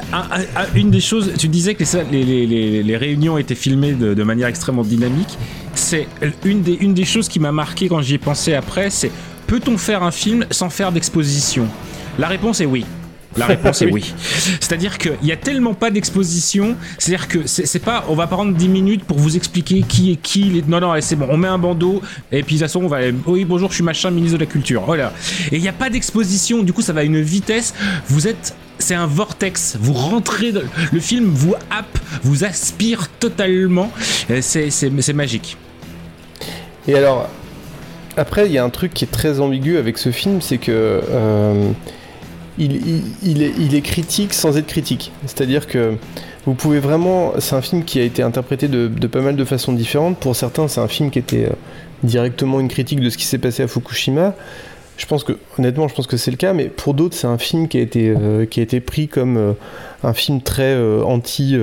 une 0.74 0.90
des 0.90 1.00
choses 1.00 1.32
tu 1.38 1.48
disais 1.48 1.74
que 1.74 1.84
les, 2.10 2.24
les, 2.24 2.46
les, 2.46 2.82
les 2.82 2.96
réunions 2.96 3.36
étaient 3.36 3.54
filmées 3.54 3.92
de, 3.92 4.14
de 4.14 4.22
manière 4.22 4.48
extrêmement 4.48 4.84
dynamique 4.84 5.38
c'est 5.74 6.06
une 6.44 6.62
des, 6.62 6.74
une 6.74 6.94
des 6.94 7.04
choses 7.04 7.28
qui 7.28 7.40
m'a 7.40 7.52
marqué 7.52 7.88
quand 7.88 8.00
j'y 8.02 8.14
ai 8.14 8.18
pensé 8.18 8.54
après, 8.54 8.90
c'est 8.90 9.10
peut-on 9.46 9.78
faire 9.78 10.02
un 10.02 10.10
film 10.10 10.46
sans 10.50 10.70
faire 10.70 10.92
d'exposition? 10.92 11.66
La 12.18 12.28
réponse 12.28 12.60
est 12.60 12.66
oui. 12.66 12.84
La 13.36 13.46
réponse 13.46 13.82
est 13.82 13.92
oui. 13.92 14.12
C'est-à-dire 14.60 14.98
qu'il 14.98 15.12
y 15.22 15.32
a 15.32 15.36
tellement 15.36 15.74
pas 15.74 15.90
d'exposition, 15.90 16.76
c'est-à-dire 16.98 17.28
que 17.28 17.46
c'est 17.46 17.78
pas, 17.78 18.04
on 18.08 18.14
va 18.14 18.26
prendre 18.26 18.54
10 18.54 18.68
minutes 18.68 19.04
pour 19.04 19.18
vous 19.18 19.36
expliquer 19.36 19.82
qui 19.82 20.12
est 20.12 20.16
qui. 20.16 20.62
Non, 20.68 20.80
non, 20.80 20.94
c'est 21.00 21.16
bon, 21.16 21.26
on 21.30 21.36
met 21.36 21.48
un 21.48 21.58
bandeau 21.58 22.02
et 22.32 22.42
puis 22.42 22.56
de 22.56 22.60
toute 22.60 22.68
façon, 22.68 22.82
on 22.82 22.88
va. 22.88 22.98
Oui, 23.26 23.44
bonjour, 23.44 23.70
je 23.70 23.76
suis 23.76 23.84
machin, 23.84 24.10
ministre 24.10 24.38
de 24.38 24.44
la 24.44 24.50
Culture. 24.50 24.82
Voilà. 24.84 25.12
Et 25.50 25.56
il 25.56 25.62
n'y 25.62 25.68
a 25.68 25.72
pas 25.72 25.90
d'exposition, 25.90 26.62
du 26.62 26.72
coup, 26.72 26.82
ça 26.82 26.92
va 26.92 27.00
à 27.00 27.04
une 27.04 27.20
vitesse. 27.20 27.74
Vous 28.08 28.26
êtes 28.26 28.54
c'est 28.80 28.94
un 28.94 29.06
vortex. 29.06 29.76
Vous 29.80 29.92
rentrez, 29.92 30.52
le 30.92 31.00
film 31.00 31.26
vous 31.26 31.54
happe, 31.70 31.98
vous 32.22 32.44
aspire 32.44 33.08
totalement. 33.08 33.90
C'est 34.40 35.12
magique. 35.14 35.56
Et 36.88 36.94
alors, 36.94 37.28
après, 38.16 38.46
il 38.46 38.52
y 38.52 38.58
a 38.58 38.64
un 38.64 38.70
truc 38.70 38.92
qui 38.92 39.04
est 39.04 39.10
très 39.10 39.40
ambigu 39.40 39.78
avec 39.78 39.98
ce 39.98 40.10
film, 40.10 40.40
c'est 40.40 40.58
que 40.58 41.00
euh, 41.08 41.70
il, 42.58 43.42
est, 43.42 43.80
critique 43.80 44.34
sans 44.34 44.58
être 44.58 44.66
critique. 44.66 45.12
C'est-à-dire 45.26 45.66
que 45.66 45.94
vous 46.46 46.54
pouvez 46.54 46.80
vraiment. 46.80 47.32
C'est 47.38 47.54
un 47.54 47.62
film 47.62 47.84
qui 47.84 48.00
a 48.00 48.02
été 48.02 48.22
interprété 48.22 48.68
de, 48.68 48.88
pas 49.06 49.20
mal 49.20 49.36
de 49.36 49.44
façons 49.44 49.72
différentes. 49.72 50.18
Pour 50.18 50.34
certains, 50.36 50.68
c'est 50.68 50.80
un 50.80 50.88
film 50.88 51.10
qui 51.10 51.18
était 51.18 51.46
euh, 51.46 51.52
directement 52.02 52.60
une 52.60 52.68
critique 52.68 53.00
de 53.00 53.10
ce 53.10 53.16
qui 53.16 53.24
s'est 53.24 53.38
passé 53.38 53.62
à 53.62 53.68
Fukushima. 53.68 54.34
Je 55.00 55.06
pense 55.06 55.24
que, 55.24 55.32
honnêtement, 55.58 55.88
je 55.88 55.94
pense 55.94 56.06
que 56.06 56.18
c'est 56.18 56.30
le 56.30 56.36
cas, 56.36 56.52
mais 56.52 56.66
pour 56.66 56.92
d'autres, 56.92 57.16
c'est 57.16 57.26
un 57.26 57.38
film 57.38 57.68
qui 57.68 57.78
a 57.78 57.80
été, 57.80 58.14
euh, 58.14 58.44
qui 58.44 58.60
a 58.60 58.62
été 58.62 58.80
pris 58.80 59.08
comme 59.08 59.38
euh, 59.38 59.52
un 60.04 60.12
film 60.12 60.42
très 60.42 60.74
euh, 60.74 61.02
anti, 61.04 61.56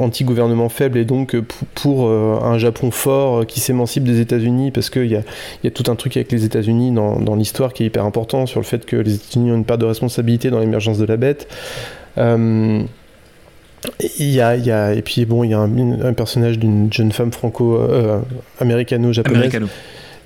anti-gouvernement 0.00 0.68
faible 0.68 0.98
et 0.98 1.04
donc 1.04 1.36
pour, 1.76 2.10
un 2.10 2.58
Japon 2.58 2.90
fort 2.90 3.46
qui 3.46 3.60
s'émancipe 3.60 4.02
des 4.02 4.18
États-Unis 4.18 4.72
parce 4.72 4.90
qu'il 4.90 5.06
y 5.06 5.14
a, 5.14 5.22
y 5.62 5.68
a 5.68 5.70
tout 5.70 5.88
un 5.88 5.94
truc 5.94 6.16
avec 6.16 6.32
les 6.32 6.44
États-Unis 6.44 6.90
dans, 6.90 7.20
dans 7.20 7.36
l'histoire 7.36 7.72
qui 7.72 7.84
est 7.84 7.86
hyper 7.86 8.04
important 8.04 8.46
sur 8.46 8.58
le 8.58 8.66
fait 8.66 8.84
que 8.84 8.96
les 8.96 9.14
États-Unis 9.14 9.52
ont 9.52 9.56
une 9.56 9.64
part 9.64 9.78
de 9.78 9.86
responsabilité 9.86 10.50
dans 10.50 10.58
l'émergence 10.58 10.98
de 10.98 11.04
la 11.04 11.16
bête. 11.16 11.46
Il 12.16 12.88
y 14.18 14.40
a, 14.40 14.56
y 14.56 14.72
a, 14.72 14.94
et 14.94 15.02
puis 15.02 15.26
bon, 15.26 15.44
il 15.44 15.50
y 15.50 15.54
a 15.54 15.60
un, 15.60 16.12
personnage 16.12 16.58
d'une 16.58 16.92
jeune 16.92 17.12
femme 17.12 17.30
franco-américano-japonaise 17.30 19.52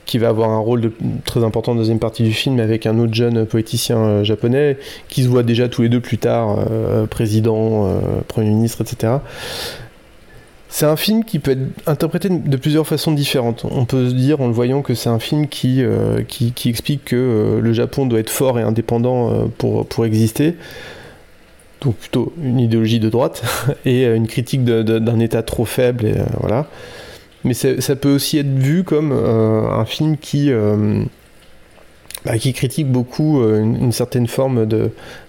qui 0.06 0.18
va 0.18 0.28
avoir 0.28 0.50
un 0.50 0.58
rôle 0.58 0.92
très 1.24 1.44
important 1.44 1.72
dans 1.72 1.76
la 1.76 1.82
deuxième 1.82 1.98
partie 1.98 2.22
du 2.22 2.32
film 2.32 2.60
avec 2.60 2.86
un 2.86 2.98
autre 2.98 3.14
jeune 3.14 3.46
poéticien 3.46 3.98
euh, 3.98 4.24
japonais 4.24 4.78
qui 5.08 5.22
se 5.22 5.28
voit 5.28 5.42
déjà 5.42 5.68
tous 5.68 5.82
les 5.82 5.88
deux 5.88 6.00
plus 6.00 6.18
tard 6.18 6.58
euh, 6.70 7.06
président, 7.06 7.86
euh, 7.86 8.00
premier 8.28 8.50
ministre, 8.50 8.82
etc. 8.82 9.14
C'est 10.68 10.86
un 10.86 10.96
film 10.96 11.24
qui 11.24 11.38
peut 11.38 11.52
être 11.52 11.88
interprété 11.88 12.28
de 12.28 12.56
plusieurs 12.56 12.86
façons 12.86 13.12
différentes. 13.12 13.64
On 13.70 13.84
peut 13.84 14.08
se 14.08 14.14
dire 14.14 14.40
en 14.40 14.48
le 14.48 14.52
voyant 14.52 14.82
que 14.82 14.94
c'est 14.94 15.08
un 15.08 15.20
film 15.20 15.46
qui, 15.46 15.84
qui, 16.26 16.68
explique 16.68 17.04
que 17.04 17.60
le 17.62 17.72
Japon 17.72 18.06
doit 18.06 18.18
être 18.18 18.30
fort 18.30 18.58
et 18.58 18.62
indépendant 18.62 19.48
pour, 19.56 19.86
pour 19.86 20.04
exister. 20.04 20.56
Donc 21.80 21.94
plutôt 21.94 22.32
une 22.42 22.58
idéologie 22.58 22.98
de 22.98 23.08
droite 23.08 23.44
et 23.86 24.04
une 24.04 24.26
critique 24.26 24.64
d'un 24.64 25.20
État 25.20 25.44
trop 25.44 25.64
faible. 25.64 26.12
Voilà 26.40 26.66
mais 27.44 27.52
ça 27.54 27.96
peut 27.96 28.14
aussi 28.14 28.38
être 28.38 28.54
vu 28.54 28.84
comme 28.84 29.12
euh, 29.12 29.68
un 29.70 29.84
film 29.84 30.16
qui, 30.16 30.50
euh, 30.50 31.02
bah, 32.24 32.38
qui 32.38 32.54
critique 32.54 32.90
beaucoup 32.90 33.42
euh, 33.42 33.60
une, 33.60 33.92
certaine 33.92 34.26
forme 34.26 34.66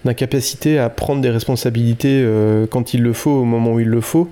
d'incapacité 0.04 0.78
à 0.78 0.88
prendre 0.88 1.20
des 1.20 1.30
responsabilités 1.30 2.26
quand 2.70 2.94
il 2.94 3.02
le 3.02 3.12
faut, 3.12 3.32
au 3.32 3.44
moment 3.44 3.74
où 3.74 3.80
il 3.80 3.88
le 3.88 4.00
faut. 4.00 4.30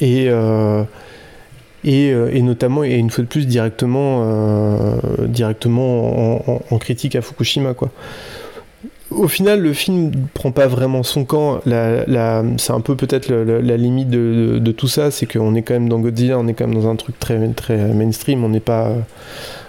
et, 0.00 0.30
et, 1.84 2.42
notamment, 2.42 2.84
et 2.84 2.94
une 2.94 3.10
fois 3.10 3.24
de 3.24 3.28
plus, 3.28 3.46
directement, 3.48 4.96
directement 5.26 6.48
en, 6.48 6.62
en, 6.70 6.78
critique 6.78 7.16
à 7.16 7.22
Fukushima. 7.22 7.74
Quoi 7.74 7.90
au 9.10 9.28
final, 9.28 9.60
le 9.60 9.72
film 9.72 10.12
prend 10.34 10.52
pas 10.52 10.66
vraiment 10.66 11.02
son 11.02 11.24
camp. 11.24 11.60
La, 11.66 12.04
la, 12.06 12.44
c'est 12.58 12.72
un 12.72 12.80
peu 12.80 12.96
peut-être 12.96 13.28
la 13.28 13.76
limite 13.76 14.08
de, 14.08 14.58
de, 14.60 14.72
tout 14.72 14.88
ça, 14.88 15.10
c'est 15.10 15.26
qu'on 15.26 15.54
est 15.54 15.62
quand 15.62 15.74
même 15.74 15.88
dans 15.88 15.98
Godzilla, 15.98 16.38
on 16.38 16.46
est 16.46 16.54
quand 16.54 16.66
même 16.66 16.80
dans 16.80 16.88
un 16.88 16.96
truc 16.96 17.18
très, 17.18 17.48
très 17.48 17.76
mainstream. 17.76 18.44
On 18.44 18.48
n'est 18.48 18.60
pas, 18.60 18.92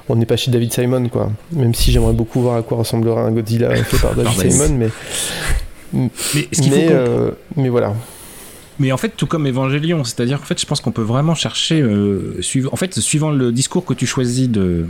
on 0.09 0.15
n'est 0.15 0.25
pas 0.25 0.37
chez 0.37 0.51
David 0.51 0.71
Simon, 0.73 1.09
quoi. 1.09 1.31
Même 1.51 1.73
si 1.73 1.91
j'aimerais 1.91 2.13
beaucoup 2.13 2.41
voir 2.41 2.57
à 2.57 2.61
quoi 2.61 2.77
ressemblera 2.77 3.21
un 3.21 3.31
Godzilla 3.31 3.73
fait 3.83 3.97
par 3.97 4.15
David 4.15 4.51
Simon, 4.51 4.75
mais 4.77 4.89
mais, 5.93 6.09
mais, 6.35 6.87
euh, 6.91 7.31
mais 7.57 7.69
voilà. 7.69 7.93
Mais 8.79 8.91
en 8.91 8.97
fait, 8.97 9.09
tout 9.09 9.27
comme 9.27 9.45
Evangelion, 9.45 10.03
c'est-à-dire 10.03 10.39
qu'en 10.39 10.45
fait, 10.45 10.59
je 10.59 10.65
pense 10.65 10.81
qu'on 10.81 10.91
peut 10.91 11.01
vraiment 11.01 11.35
chercher, 11.35 11.81
euh, 11.81 12.39
en 12.71 12.75
fait, 12.75 12.97
suivant 12.99 13.31
le 13.31 13.51
discours 13.51 13.85
que 13.85 13.93
tu 13.93 14.05
choisis 14.05 14.49
de, 14.49 14.87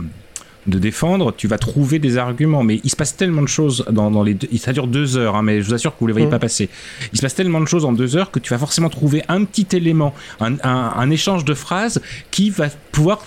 de 0.66 0.78
défendre, 0.78 1.32
tu 1.36 1.48
vas 1.48 1.58
trouver 1.58 1.98
des 1.98 2.18
arguments. 2.18 2.62
Mais 2.62 2.80
il 2.84 2.90
se 2.90 2.96
passe 2.96 3.16
tellement 3.16 3.42
de 3.42 3.48
choses 3.48 3.84
dans, 3.90 4.10
dans 4.10 4.22
les 4.22 4.34
deux, 4.34 4.48
ça 4.58 4.72
dure 4.72 4.86
deux 4.86 5.16
heures, 5.16 5.36
hein, 5.36 5.42
mais 5.42 5.62
je 5.62 5.66
vous 5.66 5.74
assure 5.74 5.92
que 5.92 6.00
vous 6.00 6.06
ne 6.06 6.10
les 6.10 6.12
voyez 6.12 6.26
mmh. 6.26 6.30
pas 6.30 6.38
passer. 6.38 6.68
Il 7.12 7.16
se 7.16 7.22
passe 7.22 7.34
tellement 7.34 7.60
de 7.60 7.66
choses 7.66 7.84
en 7.84 7.92
deux 7.92 8.16
heures 8.16 8.30
que 8.30 8.38
tu 8.38 8.50
vas 8.50 8.58
forcément 8.58 8.88
trouver 8.88 9.22
un 9.28 9.44
petit 9.44 9.66
élément, 9.76 10.14
un, 10.40 10.56
un 10.62 11.10
échange 11.10 11.44
de 11.44 11.54
phrases 11.54 12.00
qui 12.30 12.50
va 12.50 12.68
pouvoir 12.92 13.24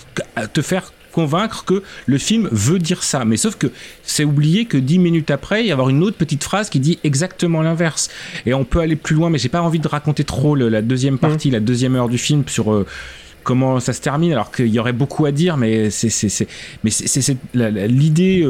te 0.52 0.62
faire 0.62 0.92
convaincre 1.16 1.64
que 1.64 1.82
le 2.04 2.18
film 2.18 2.46
veut 2.52 2.78
dire 2.78 3.02
ça. 3.02 3.24
Mais 3.24 3.38
sauf 3.38 3.56
que 3.56 3.68
c'est 4.02 4.24
oublié 4.24 4.66
que 4.66 4.76
dix 4.76 4.98
minutes 4.98 5.30
après, 5.30 5.62
il 5.62 5.66
y 5.66 5.70
a 5.70 5.72
avoir 5.72 5.88
une 5.88 6.02
autre 6.02 6.18
petite 6.18 6.44
phrase 6.44 6.68
qui 6.68 6.78
dit 6.78 6.98
exactement 7.04 7.62
l'inverse. 7.62 8.10
Et 8.44 8.52
on 8.52 8.64
peut 8.64 8.80
aller 8.80 8.96
plus 8.96 9.16
loin, 9.16 9.30
mais 9.30 9.38
j'ai 9.38 9.48
pas 9.48 9.62
envie 9.62 9.78
de 9.78 9.88
raconter 9.88 10.24
trop 10.24 10.54
la 10.54 10.82
deuxième 10.82 11.18
partie, 11.18 11.48
mmh. 11.48 11.52
la 11.52 11.60
deuxième 11.60 11.96
heure 11.96 12.10
du 12.10 12.18
film 12.18 12.44
sur. 12.46 12.72
Euh, 12.72 12.86
comment 13.46 13.78
ça 13.78 13.92
se 13.92 14.00
termine, 14.00 14.32
alors 14.32 14.50
qu'il 14.50 14.66
y 14.66 14.78
aurait 14.80 14.92
beaucoup 14.92 15.24
à 15.24 15.30
dire, 15.30 15.56
mais 15.56 15.88
c'est 15.90 16.46
mais 16.82 16.90
c'est 16.90 17.36
l'idée 17.54 18.46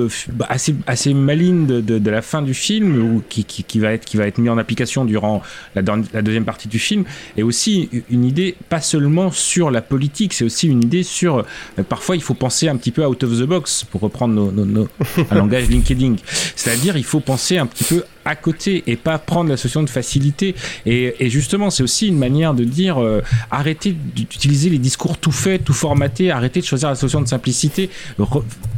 assez 0.49 0.75
assez 0.87 1.13
maligne 1.13 1.67
de, 1.67 1.81
de, 1.81 2.11
la 2.11 2.23
fin 2.23 2.41
du 2.41 2.55
film 2.55 3.15
ou 3.15 3.23
qui, 3.29 3.45
qui, 3.45 3.63
qui, 3.63 3.79
va 3.79 3.93
être 3.93 4.07
qui 4.07 4.17
va 4.17 4.27
être 4.27 4.39
mis 4.39 4.49
en 4.49 4.57
application 4.57 5.05
durant 5.05 5.43
la, 5.75 5.83
la, 6.15 6.23
deuxième 6.23 6.47
partie 6.47 6.67
du 6.67 6.79
film, 6.79 7.05
et 7.37 7.43
aussi 7.43 7.91
une 8.11 8.25
idée 8.25 8.57
pas 8.71 8.81
seulement 8.81 9.31
sur 9.31 9.71
la 9.71 9.83
politique, 9.83 10.33
c'est 10.33 10.45
aussi 10.45 10.67
une 10.67 10.83
idée 10.83 11.03
sur 11.03 11.39
euh, 11.39 11.83
parfois 11.87 12.17
il 12.17 12.23
faut 12.23 12.35
penser 12.35 12.69
un 12.69 12.77
petit 12.77 12.91
peu 12.91 13.05
out 13.05 13.23
of 13.23 13.39
the 13.39 13.45
box 13.45 13.85
pour 13.85 14.01
reprendre 14.01 14.51
nos, 14.51 14.65
nos, 14.65 14.89
un 15.31 15.35
langage 15.35 15.69
LinkedIn, 15.69 16.17
c'est-à-dire 16.57 16.97
il 16.97 17.05
faut 17.05 17.21
penser 17.21 17.59
un 17.59 17.67
petit 17.67 17.85
peu 17.85 18.03
à 18.27 18.35
côté 18.35 18.83
et 18.87 18.97
pas 18.97 19.19
prendre 19.19 19.49
la 19.49 19.57
solution 19.57 19.83
de 19.83 19.89
facilité. 19.89 20.55
Et, 20.85 21.31
justement, 21.31 21.71
c'est 21.71 21.83
aussi 21.83 22.09
une 22.09 22.19
manière 22.19 22.53
de 22.55 22.65
dire 22.65 23.03
euh, 23.03 23.23
arrêtez 23.51 23.93
d'utiliser 23.93 24.69
les 24.69 24.79
discours 24.79 25.17
tout 25.17 25.33
faits, 25.33 25.65
tout 25.65 25.73
formatés, 25.73 26.31
arrêtez 26.31 26.61
de 26.61 26.67
choisir 26.67 26.89
la 26.89 26.97
solution 26.97 27.21
de 27.21 27.29
simplicité, 27.29 27.89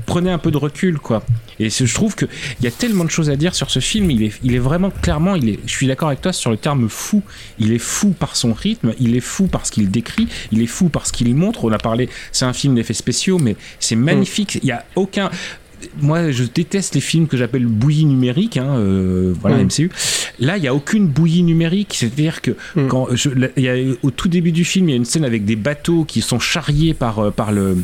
prenez 0.06 0.30
un 0.30 0.38
peu 0.38 0.50
de 0.50 0.56
recul, 0.56 0.98
quoi. 0.98 1.24
Et 1.60 1.70
je 1.70 1.92
trouve 1.94 2.14
qu'il 2.14 2.28
y 2.62 2.66
a 2.66 2.70
tellement 2.70 3.04
de 3.04 3.10
choses 3.10 3.30
à 3.30 3.36
dire 3.36 3.54
sur 3.54 3.70
ce 3.70 3.80
film. 3.80 4.10
Il 4.10 4.22
est, 4.22 4.58
vraiment 4.58 4.90
clairement, 4.90 5.34
il 5.34 5.48
est, 5.48 5.58
je 5.66 5.72
suis 5.72 5.86
d'accord 5.86 6.08
avec 6.08 6.20
toi 6.20 6.32
sur 6.32 6.50
le 6.50 6.56
terme 6.56 6.88
fou. 6.88 7.22
Il 7.58 7.72
est 7.72 7.78
fou 7.78 8.10
par 8.10 8.36
son 8.36 8.52
rythme, 8.52 8.92
il 9.00 9.16
est 9.16 9.20
fou 9.20 9.48
parce 9.48 9.70
qu'il 9.70 9.90
décrit, 9.90 10.28
il 10.52 10.62
est 10.62 10.66
fou 10.66 10.88
parce 10.88 11.10
qu'il 11.10 11.34
montre. 11.34 11.64
On 11.64 11.72
a 11.72 11.78
parlé, 11.78 12.08
c'est 12.32 12.44
un 12.44 12.52
film 12.52 12.74
d'effets 12.74 12.94
spéciaux, 12.94 13.38
mais 13.38 13.56
c'est 13.80 13.96
magnifique. 13.96 14.58
Il 14.62 14.66
n'y 14.66 14.72
a 14.72 14.84
aucun 14.94 15.30
moi, 16.00 16.30
je 16.30 16.44
déteste 16.44 16.94
les 16.94 17.00
films 17.00 17.26
que 17.26 17.36
j'appelle 17.36 17.66
bouillie 17.66 18.04
numérique, 18.04 18.56
hein, 18.56 18.76
euh, 18.76 19.32
voilà, 19.40 19.62
MCU. 19.62 19.86
Mm. 19.86 20.44
Là, 20.44 20.56
il 20.56 20.60
n'y 20.60 20.68
a 20.68 20.74
aucune 20.74 21.06
bouillie 21.06 21.42
numérique. 21.42 21.94
C'est-à-dire 21.98 22.40
que 22.40 22.52
mm. 22.76 22.88
quand 22.88 23.08
y 23.56 23.68
a, 23.68 23.74
au 24.02 24.10
tout 24.10 24.28
début 24.28 24.52
du 24.52 24.64
film, 24.64 24.88
il 24.88 24.92
y 24.92 24.94
a 24.94 24.96
une 24.96 25.04
scène 25.04 25.24
avec 25.24 25.44
des 25.44 25.56
bateaux 25.56 26.04
qui 26.04 26.20
sont 26.20 26.38
charriés 26.38 26.94
par, 26.94 27.18
euh, 27.18 27.30
par, 27.30 27.52
le, 27.52 27.76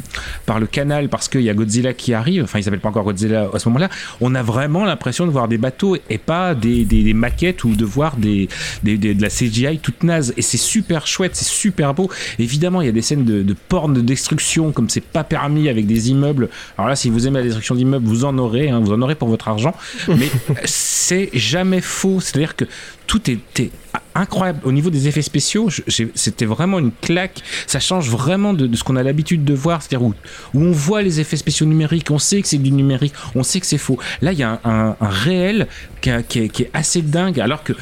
par 0.46 0.60
le 0.60 0.66
canal 0.66 1.08
parce 1.08 1.28
qu'il 1.28 1.42
y 1.42 1.50
a 1.50 1.54
Godzilla 1.54 1.92
qui 1.92 2.14
arrive. 2.14 2.44
Enfin, 2.44 2.58
il 2.58 2.64
s'appelle 2.64 2.80
pas 2.80 2.88
encore 2.88 3.04
Godzilla 3.04 3.50
à 3.52 3.58
ce 3.58 3.68
moment-là. 3.68 3.88
On 4.20 4.34
a 4.34 4.42
vraiment 4.42 4.84
l'impression 4.84 5.26
de 5.26 5.30
voir 5.30 5.48
des 5.48 5.58
bateaux 5.58 5.96
et 6.10 6.18
pas 6.18 6.54
des, 6.54 6.84
des, 6.84 7.14
maquettes 7.14 7.64
ou 7.64 7.74
de 7.74 7.84
voir 7.84 8.16
des, 8.16 8.48
des, 8.82 8.96
de 8.96 9.20
la 9.20 9.28
CGI 9.28 9.78
toute 9.78 10.02
naze. 10.02 10.34
Et 10.36 10.42
c'est 10.42 10.58
super 10.58 11.06
chouette, 11.06 11.36
c'est 11.36 11.44
super 11.44 11.94
beau. 11.94 12.10
Évidemment, 12.38 12.80
il 12.80 12.86
y 12.86 12.88
a 12.88 12.92
des 12.92 13.02
scènes 13.02 13.24
de, 13.24 13.42
de 13.42 13.54
porn 13.68 13.92
de 13.92 14.00
destruction 14.00 14.72
comme 14.72 14.88
c'est 14.88 15.04
pas 15.04 15.24
permis 15.24 15.68
avec 15.68 15.86
des 15.86 16.10
immeubles. 16.10 16.48
Alors 16.76 16.88
là, 16.88 16.96
si 16.96 17.10
vous 17.10 17.26
aimez 17.26 17.38
la 17.38 17.44
destruction 17.44 17.74
vous 17.84 18.24
en 18.24 18.36
aurez, 18.38 18.70
hein, 18.70 18.80
vous 18.80 18.92
en 18.92 19.02
aurez 19.02 19.14
pour 19.14 19.28
votre 19.28 19.48
argent, 19.48 19.74
mais 20.08 20.28
c'est 20.64 21.30
jamais 21.32 21.80
faux. 21.80 22.20
C'est-à-dire 22.20 22.56
que 22.56 22.64
tout 23.06 23.30
était 23.30 23.70
incroyable 24.14 24.60
au 24.64 24.72
niveau 24.72 24.90
des 24.90 25.08
effets 25.08 25.22
spéciaux. 25.22 25.68
C'était 26.14 26.44
vraiment 26.44 26.78
une 26.78 26.92
claque. 26.92 27.42
Ça 27.66 27.80
change 27.80 28.08
vraiment 28.08 28.52
de, 28.52 28.74
ce 28.74 28.84
qu'on 28.84 28.96
a 28.96 29.02
l'habitude 29.02 29.44
de 29.44 29.54
voir, 29.54 29.82
c'est-à-dire 29.82 30.06
où, 30.06 30.14
on 30.54 30.70
voit 30.70 31.02
les 31.02 31.20
effets 31.20 31.36
spéciaux 31.36 31.66
numériques, 31.66 32.10
on 32.10 32.18
sait 32.18 32.40
que 32.42 32.48
c'est 32.48 32.58
du 32.58 32.70
numérique, 32.70 33.12
on 33.34 33.42
sait 33.42 33.60
que 33.60 33.66
c'est 33.66 33.78
faux. 33.78 33.98
Là, 34.22 34.32
il 34.32 34.38
y 34.38 34.42
a 34.42 34.60
un, 34.64 34.96
réel 35.00 35.66
qui, 36.00 36.10
est, 36.10 36.70
assez 36.72 37.02
dingue, 37.02 37.40
alors 37.40 37.62
que 37.62 37.72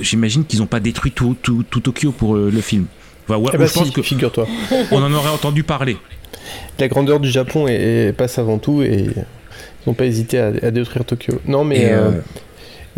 j'imagine 0.00 0.44
qu'ils 0.44 0.60
n'ont 0.60 0.66
pas 0.66 0.80
détruit 0.80 1.12
tout, 1.12 1.36
tout, 1.42 1.62
Tokyo 1.62 2.12
pour 2.12 2.36
euh, 2.36 2.50
le 2.52 2.60
film. 2.60 2.86
Enfin, 3.28 3.38
ouais, 3.38 3.50
eh 3.54 3.58
ben 3.58 3.66
je 3.66 3.72
pense 3.72 3.90
que 3.90 4.02
figure-toi. 4.02 4.46
On 4.90 5.02
en 5.02 5.12
aurait 5.12 5.30
entendu 5.30 5.62
parler. 5.62 5.96
La 6.78 6.88
grandeur 6.88 7.20
du 7.20 7.30
Japon 7.30 7.66
passe 8.16 8.38
avant 8.38 8.58
tout 8.58 8.82
et 8.82 9.06
ils 9.06 9.24
n'ont 9.86 9.94
pas 9.94 10.06
hésité 10.06 10.38
à, 10.38 10.70
détruire 10.70 11.04
Tokyo. 11.04 11.40
Non, 11.46 11.64
mais. 11.64 11.82
Et, 11.82 11.92
euh, 11.92 12.10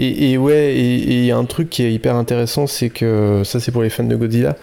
euh, 0.01 0.37
ouais, 0.37 0.75
et 0.75 0.95
il 0.97 1.25
y 1.25 1.31
a 1.31 1.37
un 1.37 1.45
truc 1.45 1.71
qui 1.71 1.83
est 1.83 1.93
hyper 1.93 2.17
intéressant, 2.17 2.67
c'est 2.67 2.91
que 2.91 3.43
ça, 3.45 3.61
c'est 3.61 3.73
pour 3.73 3.83
les 3.83 3.91
fans 3.91 4.05
de 4.05 4.17
Godzilla, 4.17 4.57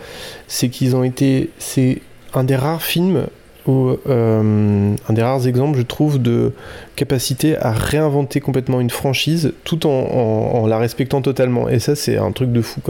c'est 0.48 0.70
qu'ils 0.70 0.96
ont 0.96 1.04
été. 1.04 1.50
C'est 1.58 2.02
un 2.34 2.44
des 2.44 2.56
rares 2.56 2.84
films 2.84 3.28
où, 3.68 3.92
euh, 4.10 4.96
un 5.08 5.14
des 5.14 5.22
rares 5.22 5.48
exemples, 5.48 5.78
je 5.78 5.84
trouve, 5.84 6.22
de 6.22 6.52
capacité 6.96 7.58
à 7.58 7.72
réinventer 7.72 8.40
complètement 8.40 8.80
une 8.80 8.90
franchise 8.90 9.54
tout 9.64 9.88
en, 9.88 10.66
la 10.68 10.78
respectant 10.78 11.22
totalement. 11.22 11.70
Et 11.70 11.80
ça, 11.80 11.96
c'est 11.96 12.18
un 12.18 12.32
truc 12.32 12.52
de 12.52 12.62
fou. 12.62 12.82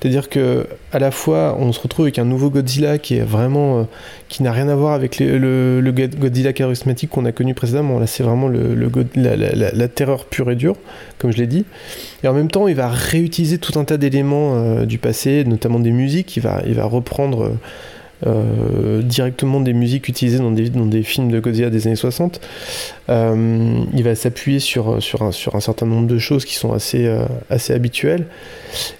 C'est-à-dire 0.00 0.28
que 0.28 0.66
à 0.92 0.98
la 0.98 1.10
fois, 1.10 1.56
on 1.58 1.72
se 1.72 1.80
retrouve 1.80 2.04
avec 2.04 2.18
un 2.18 2.24
nouveau 2.24 2.50
Godzilla 2.50 2.98
qui 2.98 3.16
est 3.16 3.22
vraiment, 3.22 3.80
euh, 3.80 3.82
qui 4.28 4.42
n'a 4.42 4.52
rien 4.52 4.68
à 4.68 4.74
voir 4.74 4.92
avec 4.92 5.18
le, 5.18 5.82
Godzilla 6.18 6.52
charismatique 6.52 7.10
qu'on 7.10 7.24
a 7.24 7.32
connu 7.32 7.54
précédemment. 7.54 7.98
Là, 7.98 8.06
c'est 8.06 8.22
vraiment 8.22 8.50
la, 8.50 9.88
terreur 9.88 10.26
pure 10.26 10.50
et 10.50 10.56
dure, 10.56 10.76
comme 11.18 11.32
je 11.32 11.38
l'ai 11.38 11.46
dit. 11.46 11.64
Et 12.22 12.28
en 12.28 12.34
même 12.34 12.50
temps, 12.50 12.68
il 12.68 12.74
va 12.74 12.88
réutiliser 12.88 13.58
tout 13.58 13.78
un 13.78 13.84
tas 13.84 13.96
d'éléments 13.96 14.56
euh, 14.56 14.84
du 14.84 14.98
passé, 14.98 15.44
notamment 15.44 15.78
des 15.78 15.92
musiques. 15.92 16.36
Il 16.36 16.42
va, 16.42 16.62
il 16.66 16.74
va 16.74 16.84
reprendre 16.84 17.52
euh, 18.26 19.02
directement 19.02 19.60
des 19.60 19.72
musiques 19.72 20.08
utilisées 20.08 20.38
dans 20.38 20.50
des, 20.50 20.70
dans 20.70 20.86
des 20.86 21.02
films 21.02 21.30
de 21.30 21.40
Godzilla 21.40 21.70
des 21.70 21.86
années 21.86 21.96
60. 21.96 22.40
Euh, 23.08 23.84
il 23.92 24.02
va 24.02 24.14
s'appuyer 24.14 24.60
sur, 24.60 25.02
sur, 25.02 25.22
un, 25.22 25.32
sur 25.32 25.56
un 25.56 25.60
certain 25.60 25.86
nombre 25.86 26.06
de 26.06 26.18
choses 26.18 26.44
qui 26.44 26.54
sont 26.54 26.72
assez, 26.72 27.06
euh, 27.06 27.24
assez 27.50 27.72
habituelles. 27.72 28.26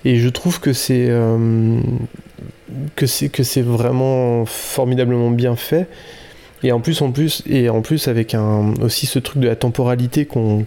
Et 0.04 0.16
je 0.16 0.28
trouve 0.28 0.60
que 0.60 0.72
c'est 0.72 1.10
que 2.96 3.06
c'est 3.06 3.28
que 3.28 3.42
c'est 3.42 3.62
vraiment 3.62 4.44
formidablement 4.46 5.30
bien 5.30 5.56
fait. 5.56 5.86
Et 6.64 6.72
en 6.72 6.80
plus, 6.80 7.02
en 7.02 7.10
plus, 7.10 7.42
et 7.48 7.68
en 7.68 7.82
plus 7.82 8.08
avec 8.08 8.34
un, 8.34 8.74
aussi 8.82 9.06
ce 9.06 9.18
truc 9.18 9.40
de 9.40 9.48
la 9.48 9.56
temporalité 9.56 10.26
qu'on, 10.26 10.64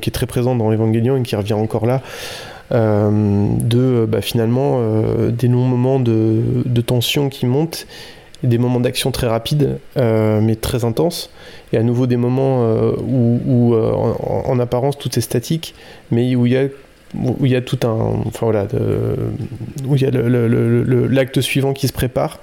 qui 0.00 0.10
est 0.10 0.12
très 0.12 0.26
présent 0.26 0.56
dans 0.56 0.72
Evangelion 0.72 1.16
et 1.16 1.22
qui 1.22 1.36
revient 1.36 1.52
encore 1.54 1.86
là, 1.86 2.02
de 2.70 4.06
bah, 4.06 4.20
finalement 4.20 4.78
euh, 4.78 5.30
des 5.30 5.48
longs 5.48 5.64
moments 5.64 6.00
de, 6.00 6.80
tension 6.86 7.28
qui 7.28 7.46
montent, 7.46 7.86
des 8.42 8.58
moments 8.58 8.80
d'action 8.80 9.10
très 9.10 9.26
rapides 9.26 9.78
euh, 9.96 10.40
mais 10.40 10.54
très 10.54 10.84
intenses, 10.84 11.30
et 11.72 11.78
à 11.78 11.82
nouveau 11.82 12.06
des 12.06 12.16
moments 12.16 12.64
où, 12.98 13.74
en, 13.74 14.58
apparence 14.58 14.98
tout 14.98 15.18
est 15.18 15.22
statique, 15.22 15.74
mais 16.10 16.34
où 16.34 16.46
il 16.46 16.52
y 16.52 16.56
a 16.56 16.66
où 17.14 17.46
il 17.46 17.52
y 17.52 17.56
a 17.56 17.62
tout 17.62 17.78
un 17.84 18.22
enfin 18.26 18.44
voilà 18.44 18.66
où 19.86 19.96
il 19.96 20.02
y 20.02 20.04
a 20.04 20.10
l'acte 20.10 21.40
suivant 21.40 21.72
qui 21.72 21.88
se 21.88 21.92
prépare 21.94 22.38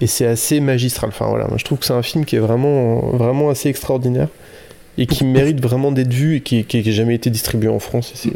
et 0.00 0.08
c'est 0.08 0.26
assez 0.26 0.58
magistral. 0.58 1.10
Enfin 1.10 1.26
voilà 1.28 1.46
je 1.56 1.64
trouve 1.64 1.78
que 1.78 1.86
c'est 1.86 1.92
un 1.92 2.02
film 2.02 2.24
qui 2.24 2.34
est 2.34 2.40
vraiment 2.40 3.12
vraiment 3.12 3.50
assez 3.50 3.68
extraordinaire 3.68 4.28
et 4.98 5.06
qui 5.06 5.24
mérite 5.24 5.60
vraiment 5.60 5.92
d'être 5.92 6.12
vu 6.12 6.36
et 6.36 6.40
qui 6.40 6.66
n'a 6.72 6.90
jamais 6.90 7.14
été 7.14 7.30
distribué 7.30 7.68
en 7.68 7.78
France 7.78 8.26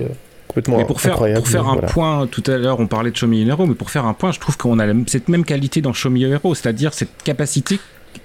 mais 0.66 0.84
pour 0.84 1.00
faire, 1.00 1.18
pour 1.34 1.48
faire 1.48 1.68
un 1.68 1.76
point, 1.76 2.26
tout 2.26 2.42
à 2.46 2.56
l'heure 2.56 2.80
on 2.80 2.86
parlait 2.86 3.10
de 3.10 3.16
Show 3.16 3.26
Me 3.26 3.36
Hero, 3.46 3.66
mais 3.66 3.74
pour 3.74 3.90
faire 3.90 4.06
un 4.06 4.14
point, 4.14 4.32
je 4.32 4.40
trouve 4.40 4.56
qu'on 4.56 4.78
a 4.78 4.86
cette 5.06 5.28
même 5.28 5.44
qualité 5.44 5.80
dans 5.80 5.92
Show 5.92 6.10
Me 6.10 6.20
Hero, 6.20 6.54
c'est-à-dire 6.54 6.94
cette 6.94 7.22
capacité 7.22 7.78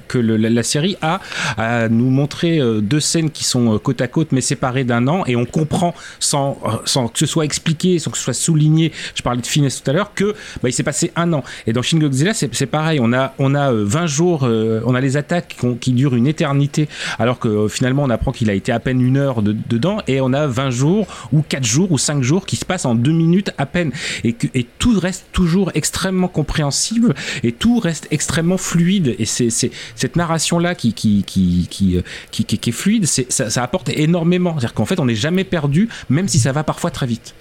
que 0.08 0.18
la, 0.18 0.64
série 0.64 0.96
a 1.02 1.20
à 1.58 1.90
nous 1.90 2.10
montrer 2.10 2.60
euh, 2.60 2.82
deux 2.82 3.00
scènes 3.00 3.30
qui 3.30 3.44
sont 3.44 3.76
euh, 3.76 3.78
côte 3.78 4.02
à 4.02 4.08
côte 4.08 4.32
mais 4.32 4.42
séparées 4.42 4.84
d'un 4.84 5.08
an 5.08 5.24
et 5.26 5.36
on 5.36 5.46
comprend 5.46 5.94
sans, 6.20 6.58
euh, 6.66 6.70
sans 6.86 7.08
que 7.08 7.20
ce 7.20 7.26
soit 7.26 7.46
expliqué, 7.46 8.00
sans 8.00 8.12
que 8.12 8.18
ce 8.18 8.24
soit 8.24 8.34
souligné, 8.34 8.92
je 9.16 9.22
parlais 9.22 9.42
de 9.42 9.48
finesse 9.48 9.82
tout 9.82 9.90
à 9.90 9.94
l'heure, 9.94 10.14
que 10.14 10.36
bah, 10.62 10.70
il 10.70 10.74
s'est 10.74 10.84
passé 10.84 11.12
un 11.16 11.34
an. 11.34 11.44
Et 11.68 11.74
dans 11.74 11.82
Shin 11.82 12.00
Godzilla, 12.00 12.34
c'est 12.34 12.66
pareil, 12.66 13.00
on 13.02 13.14
a, 13.14 13.34
on 13.40 13.56
a 13.56 13.72
20 13.72 14.06
jours, 14.08 14.44
on 14.44 14.96
a 14.96 15.02
les 15.02 15.18
attaques 15.18 15.58
qui, 15.80 15.92
durent 15.92 16.16
une 16.16 16.28
éternité, 16.28 16.88
alors 17.20 17.40
que 17.40 17.68
finalement 17.68 18.04
on 18.04 18.10
apprend 18.10 18.32
qu'il 18.32 18.50
a 18.50 18.54
été 18.54 18.72
à 18.72 18.80
peine 18.80 19.02
une 19.02 19.18
heure 19.18 19.42
dedans, 19.42 20.00
et 20.08 20.22
on 20.22 20.34
a 20.34 20.48
20 20.48 20.70
jours, 20.70 21.08
ou 21.32 21.42
4 21.42 21.64
jours, 21.64 21.92
ou 21.92 21.98
5 21.98 22.24
jours 22.24 22.46
qui 22.46 22.56
se 22.56 22.66
passent 22.66 22.86
en 22.86 22.96
2 22.96 23.12
minutes 23.12 23.52
à 23.58 23.66
peine. 23.66 23.92
Et, 24.24 24.36
et 24.54 24.66
tout 24.80 25.00
reste 25.00 25.26
toujours 25.32 25.72
extrêmement 25.76 26.28
compréhensible, 26.28 27.14
et 27.44 27.52
tout 27.52 27.80
reste 27.80 28.08
extrêmement 28.12 28.58
fluide, 28.58 29.16
et 29.20 29.26
c'est 29.26 29.72
cette 29.96 30.16
narration 30.16 30.60
là 30.60 30.76
qui 30.76 30.94
qui 30.94 31.24
qui 31.26 31.68
qui, 31.70 32.02
qui, 32.32 32.46
qui, 32.46 32.70
est 32.70 32.74
fluide, 32.74 33.06
c'est 33.06 33.32
ça, 33.32 33.50
ça 33.50 33.64
apporte 33.64 33.90
énormément. 33.90 34.52
C'est-à-dire 34.54 34.74
qu'en 34.74 34.86
fait, 34.86 35.00
on 35.00 35.06
n'est 35.06 35.16
jamais 35.16 35.44
perdu, 35.44 35.90
même 36.10 36.28
si 36.28 36.40
ça 36.40 36.52
va 36.52 36.64
parfois 36.64 36.92
très 36.92 37.06
vite. 37.08 37.34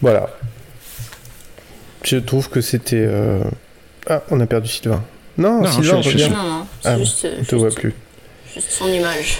Voilà. 0.00 0.28
Je 2.04 2.16
trouve 2.16 2.48
que 2.48 2.60
c'était. 2.60 3.04
euh, 3.06 3.42
Ah, 4.08 4.22
on 4.30 4.40
a 4.40 4.46
perdu 4.46 4.68
Sylvain. 4.68 5.02
Non, 5.36 5.62
Non, 5.62 5.70
Sylvain, 5.70 6.00
je- 6.00 6.10
je- 6.10 6.14
reviens. 6.14 6.28
Non, 6.30 6.42
non, 6.60 6.66
Ah, 6.84 6.96
juste, 6.98 7.26
on 7.26 7.34
te 7.34 7.38
juste- 7.40 7.54
voit 7.54 7.70
plus. 7.70 7.94
juste 8.54 8.70
son 8.70 8.88
image. 8.88 9.38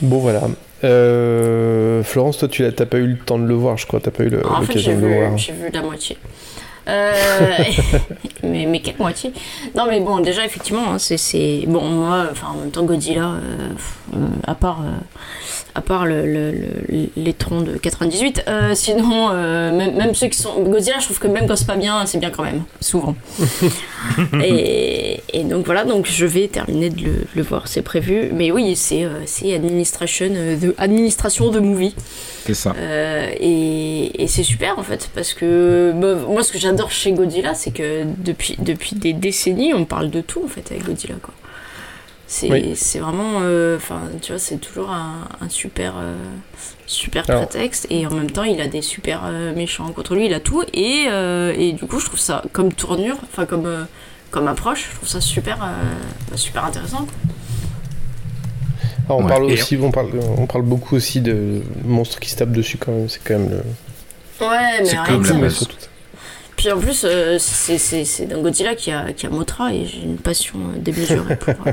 Bon, 0.00 0.18
voilà. 0.18 0.42
Euh, 0.84 2.02
Florence, 2.02 2.38
toi, 2.38 2.48
tu 2.48 2.64
t'as 2.72 2.86
pas 2.86 2.98
eu 2.98 3.06
le 3.06 3.18
temps 3.18 3.38
de 3.38 3.46
le 3.46 3.54
voir, 3.54 3.76
je 3.76 3.86
crois. 3.86 4.00
T'as 4.00 4.10
pas 4.10 4.24
eu 4.24 4.30
l'occasion 4.30 4.96
de 4.96 5.06
le 5.06 5.14
voir. 5.14 5.36
j'ai 5.38 5.52
vu 5.52 5.68
la 5.72 5.82
moitié. 5.82 6.16
Euh, 6.88 7.52
mais, 8.42 8.66
mais 8.66 8.80
quelle 8.80 8.96
moitié 8.98 9.32
Non, 9.74 9.86
mais 9.88 10.00
bon, 10.00 10.20
déjà, 10.20 10.44
effectivement, 10.44 10.92
hein, 10.92 10.98
c'est- 10.98 11.16
c'est. 11.18 11.64
Bon, 11.66 11.82
moi, 11.84 12.26
enfin, 12.30 12.48
en 12.54 12.58
même 12.60 12.70
temps, 12.70 12.84
Godzilla, 12.84 13.24
euh, 13.34 13.68
euh, 14.14 14.26
à 14.46 14.54
part. 14.54 14.82
À 15.78 15.80
part 15.80 16.06
le, 16.06 16.26
le- 16.26 16.50
le- 16.52 17.08
les 17.16 17.32
troncs 17.32 17.64
de 17.64 17.76
98, 17.78 18.42
euh, 18.48 18.74
sinon, 18.74 19.28
euh, 19.30 19.70
même, 19.76 19.94
même 19.96 20.14
ceux 20.14 20.26
qui 20.26 20.38
sont. 20.38 20.60
Godzilla, 20.62 20.98
je 20.98 21.04
trouve 21.04 21.18
que 21.20 21.28
même 21.28 21.46
quand 21.46 21.56
c'est 21.56 21.66
pas 21.66 21.76
bien, 21.76 22.04
c'est 22.06 22.18
bien 22.18 22.30
quand 22.30 22.42
même, 22.42 22.64
souvent. 22.80 23.14
et, 24.42 25.20
et 25.32 25.44
donc 25.44 25.64
voilà, 25.66 25.84
donc 25.84 26.06
je 26.06 26.26
vais 26.26 26.48
terminer 26.48 26.90
de 26.90 27.04
le, 27.34 27.42
voir, 27.42 27.68
c'est 27.68 27.82
prévu. 27.82 28.30
Mais 28.32 28.50
oui, 28.50 28.74
c'est 28.76 29.04
euh, 29.04 29.54
administration, 29.54 30.28
euh, 30.30 30.56
the, 30.56 30.74
administration 30.78 31.50
de 31.50 31.60
movie. 31.60 31.94
C'est 32.46 32.54
ça. 32.54 32.74
Et, 33.40 34.22
et 34.22 34.26
c'est 34.26 34.42
super 34.42 34.78
en 34.78 34.82
fait 34.82 35.10
parce 35.14 35.34
que 35.34 35.92
bah, 35.94 36.14
moi 36.28 36.42
ce 36.42 36.50
que 36.52 36.58
j'adore 36.58 36.90
chez 36.90 37.12
Godzilla 37.12 37.52
c'est 37.54 37.72
que 37.72 38.04
depuis, 38.24 38.56
depuis 38.58 38.96
des 38.96 39.12
décennies 39.12 39.74
on 39.74 39.84
parle 39.84 40.08
de 40.10 40.22
tout 40.22 40.40
en 40.44 40.48
fait 40.48 40.64
avec 40.70 40.84
Godzilla 40.86 41.16
quoi. 41.22 41.34
C'est 42.30 42.50
Oui. 42.50 42.72
c'est 42.76 42.98
vraiment 42.98 43.40
euh, 43.40 43.78
enfin 43.78 44.02
tu 44.20 44.32
vois 44.32 44.38
c'est 44.38 44.58
toujours 44.58 44.90
un, 44.90 45.26
un 45.40 45.48
super 45.48 45.94
euh, 45.96 46.14
super 46.86 47.24
Alors- 47.30 47.48
prétexte 47.48 47.86
et 47.88 48.06
en 48.06 48.10
même 48.10 48.30
temps 48.30 48.44
il 48.44 48.60
a 48.60 48.66
des 48.68 48.82
super 48.82 49.22
euh, 49.24 49.54
méchants 49.54 49.90
contre 49.92 50.14
lui 50.14 50.26
il 50.26 50.34
a 50.34 50.40
tout 50.40 50.62
et, 50.74 51.06
euh, 51.08 51.54
et 51.56 51.72
du 51.72 51.86
coup 51.86 51.98
je 52.00 52.04
trouve 52.04 52.18
ça 52.20 52.42
comme 52.52 52.70
tournure 52.70 53.16
enfin 53.24 53.46
comme 53.46 53.64
euh, 53.64 53.84
comme 54.30 54.46
approche 54.46 54.88
je 54.90 54.96
trouve 54.96 55.08
ça 55.08 55.22
super 55.22 55.56
euh, 55.62 55.68
bah, 56.30 56.36
super 56.36 56.66
intéressant 56.66 56.98
quoi. 57.06 57.14
Ah, 59.08 59.14
on, 59.14 59.22
Ouais, 59.22 59.28
parle 59.28 59.44
aussi, 59.44 59.78
on, 59.80 59.90
parle, 59.90 60.10
on 60.36 60.46
parle 60.46 60.64
beaucoup 60.64 60.94
aussi 60.96 61.22
de 61.22 61.62
monstres 61.82 62.20
qui 62.20 62.28
se 62.28 62.36
tapent 62.36 62.52
dessus 62.52 62.76
quand 62.76 62.92
même. 62.92 63.08
C'est 63.08 63.20
quand 63.24 63.38
même 63.38 63.48
le. 63.48 63.56
ouais 64.46 64.80
mais 64.80 64.84
C'est 64.84 64.96
comme 65.06 65.22
la 65.22 65.28
ça, 65.28 65.34
base. 65.38 65.54
surtout- 65.54 65.76
Puis 66.58 66.70
en 66.72 66.78
plus, 66.78 67.04
euh, 67.04 67.38
c'est- 67.38 67.78
c'est 67.78 68.04
c'est 68.04 68.26
dans 68.26 68.42
Godzilla 68.42 68.74
qui 68.74 68.90
a, 68.90 69.12
qui 69.14 69.24
a 69.26 69.30
Motra 69.30 69.72
et 69.72 69.86
j'ai 69.86 70.02
une 70.02 70.18
passion 70.18 70.58
euh, 70.58 70.78
démesurée 70.78 71.36
pour, 71.36 71.54
euh, 71.66 71.72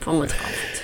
pour 0.00 0.12
Motra 0.12 0.36
en 0.44 0.48
fait. 0.48 0.82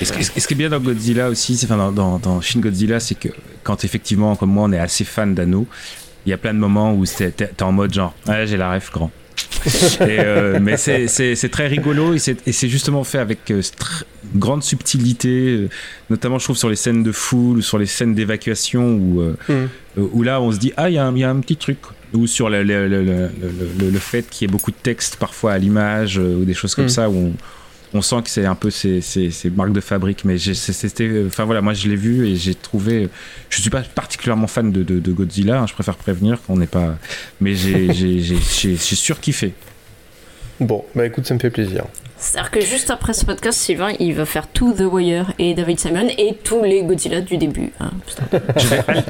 Et 0.00 0.04
ce, 0.04 0.12
qui- 0.12 0.40
ce 0.40 0.46
qui 0.46 0.54
est 0.54 0.56
bien 0.56 0.68
dans 0.68 0.80
Godzilla 0.80 1.28
aussi, 1.30 1.56
c'est 1.56 1.66
enfin 1.66 1.76
dans, 1.78 1.92
dans, 1.92 2.18
dans 2.18 2.40
Shin 2.40 2.58
Godzilla, 2.60 2.98
c'est 3.00 3.14
que 3.14 3.28
quand 3.62 3.84
effectivement, 3.84 4.34
comme 4.36 4.50
moi, 4.50 4.64
on 4.68 4.72
est 4.72 4.78
assez 4.78 5.04
fan 5.04 5.34
d'Anno, 5.34 5.66
il 6.26 6.30
y 6.30 6.32
a 6.32 6.36
plein 6.38 6.52
de 6.52 6.58
moments 6.58 6.92
où 6.92 7.06
t'es 7.06 7.30
t'es 7.30 7.62
en 7.62 7.72
mode 7.72 7.94
genre, 7.94 8.12
ouais, 8.26 8.46
j'ai 8.46 8.56
la 8.56 8.74
ref 8.74 8.90
grand. 8.92 9.10
Et, 9.64 10.18
euh, 10.18 10.58
mais 10.60 10.76
c'est- 10.76 11.06
c'est 11.06 11.36
c'est 11.36 11.48
très 11.48 11.68
rigolo 11.68 12.14
et 12.14 12.18
c'est 12.18 12.36
et 12.48 12.52
c'est 12.52 12.68
justement 12.68 13.04
fait 13.04 13.18
avec 13.18 13.48
euh, 13.52 13.62
grande 14.34 14.64
subtilité, 14.64 15.28
euh, 15.28 15.68
notamment 16.10 16.38
je 16.40 16.44
trouve 16.44 16.56
sur 16.56 16.68
les 16.68 16.74
scènes 16.76 17.04
de 17.04 17.12
foule 17.12 17.58
ou 17.58 17.62
sur 17.62 17.78
les 17.78 17.86
scènes 17.86 18.14
d'évacuation 18.16 18.94
où, 18.94 19.20
euh, 19.20 19.36
où 19.96 20.22
là 20.24 20.40
on 20.40 20.50
se 20.50 20.58
dit 20.58 20.72
ah 20.76 20.90
il 20.90 20.94
y, 20.94 20.98
a 20.98 21.06
un- 21.06 21.12
il 21.14 21.20
y 21.20 21.24
a 21.24 21.30
un 21.30 21.38
petit 21.38 21.56
truc 21.56 21.78
ou 22.14 22.26
sur 22.26 22.48
le, 22.50 22.62
le, 22.62 22.88
le, 22.88 23.02
le, 23.90 23.98
fait 23.98 24.28
qu'il 24.28 24.46
y 24.46 24.50
ait 24.50 24.52
beaucoup 24.52 24.70
de 24.70 24.76
texte 24.76 25.16
parfois 25.16 25.52
à 25.52 25.58
l'image 25.58 26.18
euh, 26.18 26.36
ou 26.36 26.44
des 26.44 26.54
choses 26.54 26.74
comme 26.74 26.84
Mhm. 26.84 26.90
ça 26.90 27.08
où 27.10 27.16
on, 27.16 27.32
on 27.94 28.02
sent 28.02 28.16
que 28.24 28.30
c'est 28.30 28.46
un 28.46 28.54
peu 28.54 28.70
ces, 28.70 29.00
ces, 29.00 29.30
ces 29.30 29.50
marques 29.50 29.72
de 29.72 29.80
fabrique 29.80 30.24
mais 30.24 30.38
c'était 30.38 31.24
enfin 31.26 31.44
voilà 31.44 31.60
moi 31.60 31.74
je 31.74 31.88
l'ai 31.88 31.96
vu 31.96 32.26
et 32.26 32.36
j'ai 32.36 32.54
trouvé 32.54 33.08
je 33.50 33.60
suis 33.60 33.68
pas 33.70 33.82
particulièrement 33.82 34.46
fan 34.46 34.72
de, 34.72 34.82
de, 34.82 34.98
de 34.98 35.12
Godzilla 35.12 35.60
hein, 35.60 35.66
je 35.66 35.74
préfère 35.74 35.96
prévenir 35.96 36.40
qu'on 36.42 36.56
n'est 36.56 36.66
pas 36.66 36.96
mais 37.40 37.54
j'ai 37.54 37.92
surkiffé 38.96 39.52
Bon, 40.60 40.84
bah 40.94 41.06
écoute, 41.06 41.26
ça 41.26 41.34
me 41.34 41.38
fait 41.38 41.50
plaisir. 41.50 41.84
C'est-à-dire 42.16 42.50
que 42.52 42.60
juste 42.60 42.90
après 42.90 43.14
ce 43.14 43.24
podcast, 43.24 43.58
Sylvain, 43.58 43.92
il 43.98 44.14
va 44.14 44.24
faire 44.24 44.46
tout 44.46 44.72
The 44.74 44.82
Wire 44.82 45.32
et 45.40 45.54
David 45.54 45.80
Simon 45.80 46.06
et 46.16 46.34
tous 46.44 46.62
les 46.62 46.84
Godzilla 46.84 47.20
du 47.20 47.36
début. 47.36 47.72
hein. 47.80 47.90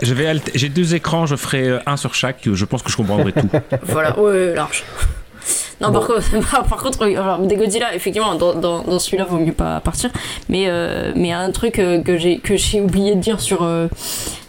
je 0.02 0.14
vais, 0.14 0.33
j'ai 0.55 0.70
deux 0.70 0.94
écrans 0.94 1.26
je 1.26 1.37
ferai 1.37 1.68
euh, 1.68 1.78
un 1.85 1.98
sur 1.98 2.14
chaque 2.14 2.48
je 2.50 2.64
pense 2.64 2.83
que 2.83 2.90
je 2.90 2.96
comprendrai 2.96 3.33
tout 3.33 3.48
Voilà, 3.83 4.18
ouais, 4.18 4.55
large. 4.55 4.85
Non, 5.81 5.92
par, 5.92 6.07
contre, 6.07 6.22
par 6.68 6.83
contre, 6.83 7.02
alors, 7.05 7.40
des 7.40 7.57
Godzilla, 7.57 7.94
effectivement, 7.94 8.35
dans, 8.37 8.55
dans, 8.55 8.83
dans 8.83 8.98
celui-là, 9.00 9.24
vaut 9.24 9.38
mieux 9.38 9.52
pas 9.52 9.81
partir. 9.81 10.11
Mais 10.48 10.66
euh, 10.68 11.12
mais 11.16 11.33
un 11.33 11.50
truc 11.50 11.78
euh, 11.81 12.00
que 12.00 12.16
j'ai 12.16 12.38
que 12.38 12.57
j'ai 12.57 12.81
oublié 12.81 13.16
de 13.16 13.20
dire 13.20 13.40
sur 13.40 13.64
euh, 13.64 13.88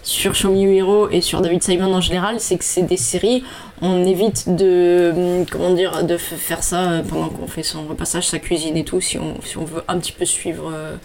sur 0.03 0.35
Show 0.35 0.51
Me 0.51 0.57
Your 0.61 0.73
Hero 0.73 1.09
et 1.09 1.21
sur 1.21 1.41
David 1.41 1.63
Simon 1.63 1.93
en 1.93 2.01
général, 2.01 2.35
c'est 2.39 2.57
que 2.57 2.63
c'est 2.65 2.81
des 2.81 2.97
séries. 2.97 3.43
On 3.81 4.05
évite 4.05 4.53
de 4.55 5.11
hum, 5.15 5.45
comment 5.49 5.71
dire 5.73 6.03
de 6.03 6.17
faire 6.17 6.61
ça 6.63 6.89
euh, 6.91 7.01
pendant 7.03 7.29
qu'on 7.29 7.47
fait 7.47 7.63
son 7.63 7.83
repassage, 7.87 8.27
sa 8.27 8.39
cuisine 8.39 8.75
et 8.77 8.83
tout. 8.83 8.99
Si 9.01 9.17
on 9.17 9.35
si 9.43 9.57
on 9.57 9.63
veut 9.65 9.81
un 9.87 9.97
petit 9.99 10.11
peu 10.11 10.25
suivre, 10.25 10.71
euh, 10.73 10.95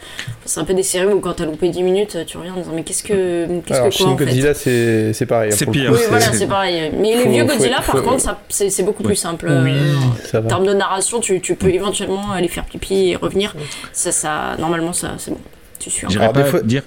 c'est 0.44 0.60
un 0.60 0.64
peu 0.64 0.74
des 0.74 0.82
séries 0.82 1.12
où 1.12 1.20
quand 1.20 1.34
t'as 1.34 1.44
loupé 1.46 1.68
10 1.68 1.82
minutes, 1.82 2.18
tu 2.26 2.36
reviens 2.38 2.54
en 2.54 2.58
disant 2.58 2.72
mais 2.74 2.82
qu'est-ce 2.82 3.02
que 3.04 3.46
qu'est-ce 3.66 3.78
Alors, 3.78 3.90
que 3.90 3.96
quoi 3.96 4.06
Shin 4.06 4.12
en 4.12 4.14
Godzilla, 4.16 4.54
c'est 4.54 5.12
c'est 5.12 5.26
pareil. 5.26 5.50
hein, 5.52 5.56
C'est 5.56 5.66
pire. 5.70 5.90
oui, 5.92 5.98
voilà, 6.08 6.32
c'est- 6.32 6.46
pareil. 6.46 6.90
Mais 6.96 7.16
les 7.16 7.22
Faut- 7.22 7.30
vieux 7.30 7.46
faut- 7.46 7.52
Godzilla, 7.54 7.76
par 7.76 7.84
faut- 7.96 8.02
contre, 8.02 8.36
c'est 8.48 8.82
beaucoup 8.84 9.02
Ouais. 9.02 9.08
plus 9.10 9.16
simple. 9.16 9.46
Oui, 9.64 9.72
Euh, 9.72 9.94
ça 10.24 10.40
en 10.40 10.42
termes 10.42 10.66
de 10.66 10.74
narration, 10.74 11.20
tu, 11.20 11.40
tu 11.40 11.54
peux 11.54 11.70
éventuellement 11.72 12.30
aller 12.32 12.48
faire 12.48 12.64
pipi 12.64 13.10
et 13.10 13.16
revenir. 13.16 13.54
Ça, 13.92 14.12
ça, 14.12 14.56
normalement, 14.58 14.92
ça, 14.92 15.12
c'est 15.18 15.30
bon. 15.30 15.38
Tu 15.78 15.90
suis. 15.90 16.06
J'irais 16.10 16.32
pas 16.32 16.44
fois- 16.44 16.60
dire. 16.62 16.82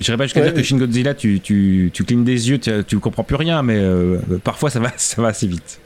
J'irais 0.00 0.16
pas 0.16 0.24
jusqu'à 0.24 0.40
Ouais, 0.40 0.46
dire 0.46 0.54
que 0.54 0.62
Shin 0.62 0.78
Godzilla, 0.78 1.14
tu, 1.14 1.40
tu, 1.40 1.90
tu 1.92 2.04
clignes 2.04 2.24
des 2.24 2.48
yeux, 2.48 2.58
tu, 2.58 2.70
tu 2.86 2.98
comprends 2.98 3.22
plus 3.24 3.36
rien, 3.36 3.62
mais 3.62 3.76
euh, 3.76 4.18
parfois 4.42 4.70
ça 4.70 4.80
va, 4.80 4.90
ça 4.96 5.20
va 5.20 5.28
assez 5.28 5.46
vite. 5.46 5.78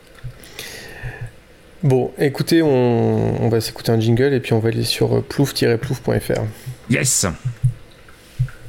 Bon, 1.82 2.12
écoutez, 2.18 2.62
on, 2.62 3.44
on 3.44 3.48
va 3.48 3.60
s'écouter 3.60 3.92
un 3.92 4.00
jingle 4.00 4.32
et 4.32 4.40
puis 4.40 4.52
on 4.54 4.58
va 4.58 4.68
aller 4.70 4.84
sur 4.84 5.14
euh, 5.16 5.20
plouf-plouf.fr. 5.20 6.40
Yes 6.88 7.26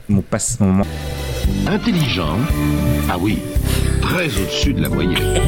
Mon 0.09 0.21
passe. 0.21 0.59
Mon... 0.59 0.81
Intelligent 1.67 2.37
Ah 3.09 3.17
oui, 3.19 3.37
très 4.01 4.25
au-dessus 4.25 4.73
de 4.73 4.81
la 4.81 4.89
moyenne. 4.89 5.39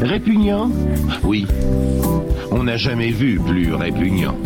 Répugnant 0.00 0.70
Oui. 1.22 1.46
On 2.52 2.62
n'a 2.62 2.76
jamais 2.76 3.10
vu 3.10 3.38
plus 3.40 3.74
répugnant. 3.74 4.36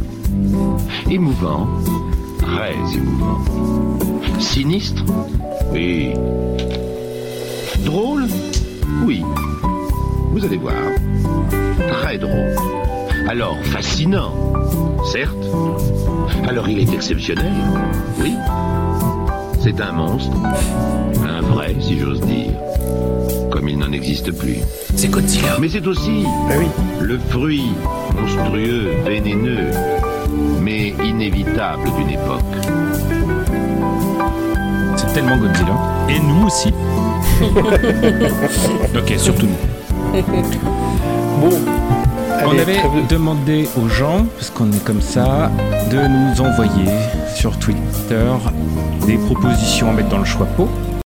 Émouvant 1.10 1.68
Très 2.40 2.74
émouvant. 2.96 3.40
Sinistre 4.38 5.04
Oui. 5.72 6.12
Drôle 7.84 8.26
Oui. 9.04 9.22
Vous 10.30 10.44
allez 10.44 10.56
voir. 10.56 10.74
Très 11.90 12.18
drôle. 12.18 12.54
Alors 13.28 13.56
fascinant 13.64 14.32
Certes. 15.12 15.46
Alors 16.48 16.68
il 16.68 16.80
est 16.80 16.92
exceptionnel 16.94 17.52
Oui. 18.20 18.34
C'est 19.60 19.80
un 19.80 19.92
monstre. 19.92 20.36
Un 21.26 21.40
vrai, 21.40 21.74
si 21.80 21.98
j'ose 21.98 22.20
dire. 22.20 22.52
Comme 23.50 23.68
il 23.68 23.78
n'en 23.78 23.92
existe 23.92 24.32
plus. 24.32 24.58
C'est 24.96 25.08
Godzilla 25.08 25.56
Mais 25.60 25.68
c'est 25.68 25.86
aussi 25.86 26.24
Ah 26.50 26.54
oui, 26.58 26.66
le 27.00 27.18
fruit 27.18 27.70
monstrueux, 28.14 28.90
vénéneux, 29.04 29.70
mais 30.60 30.88
inévitable 31.04 31.88
d'une 31.96 32.10
époque. 32.10 32.83
Tellement 35.14 35.36
Godzilla. 35.36 35.74
Et 36.08 36.18
nous 36.18 36.46
aussi. 36.46 36.72
ok, 38.96 39.14
surtout 39.16 39.46
nous. 39.46 40.22
bon. 41.40 41.50
On 42.46 42.50
Allez, 42.50 42.60
avait 42.62 42.80
demandé 43.08 43.68
aux 43.80 43.88
gens, 43.88 44.26
parce 44.36 44.50
qu'on 44.50 44.70
est 44.72 44.84
comme 44.84 45.00
ça, 45.00 45.50
de 45.90 45.96
nous 45.96 46.40
envoyer 46.44 46.90
sur 47.34 47.56
Twitter 47.58 48.26
des 49.06 49.16
propositions 49.16 49.88
à 49.90 49.92
mettre 49.92 50.08
dans 50.08 50.18
le 50.18 50.24
choix 50.24 50.46
pot. 50.56 50.68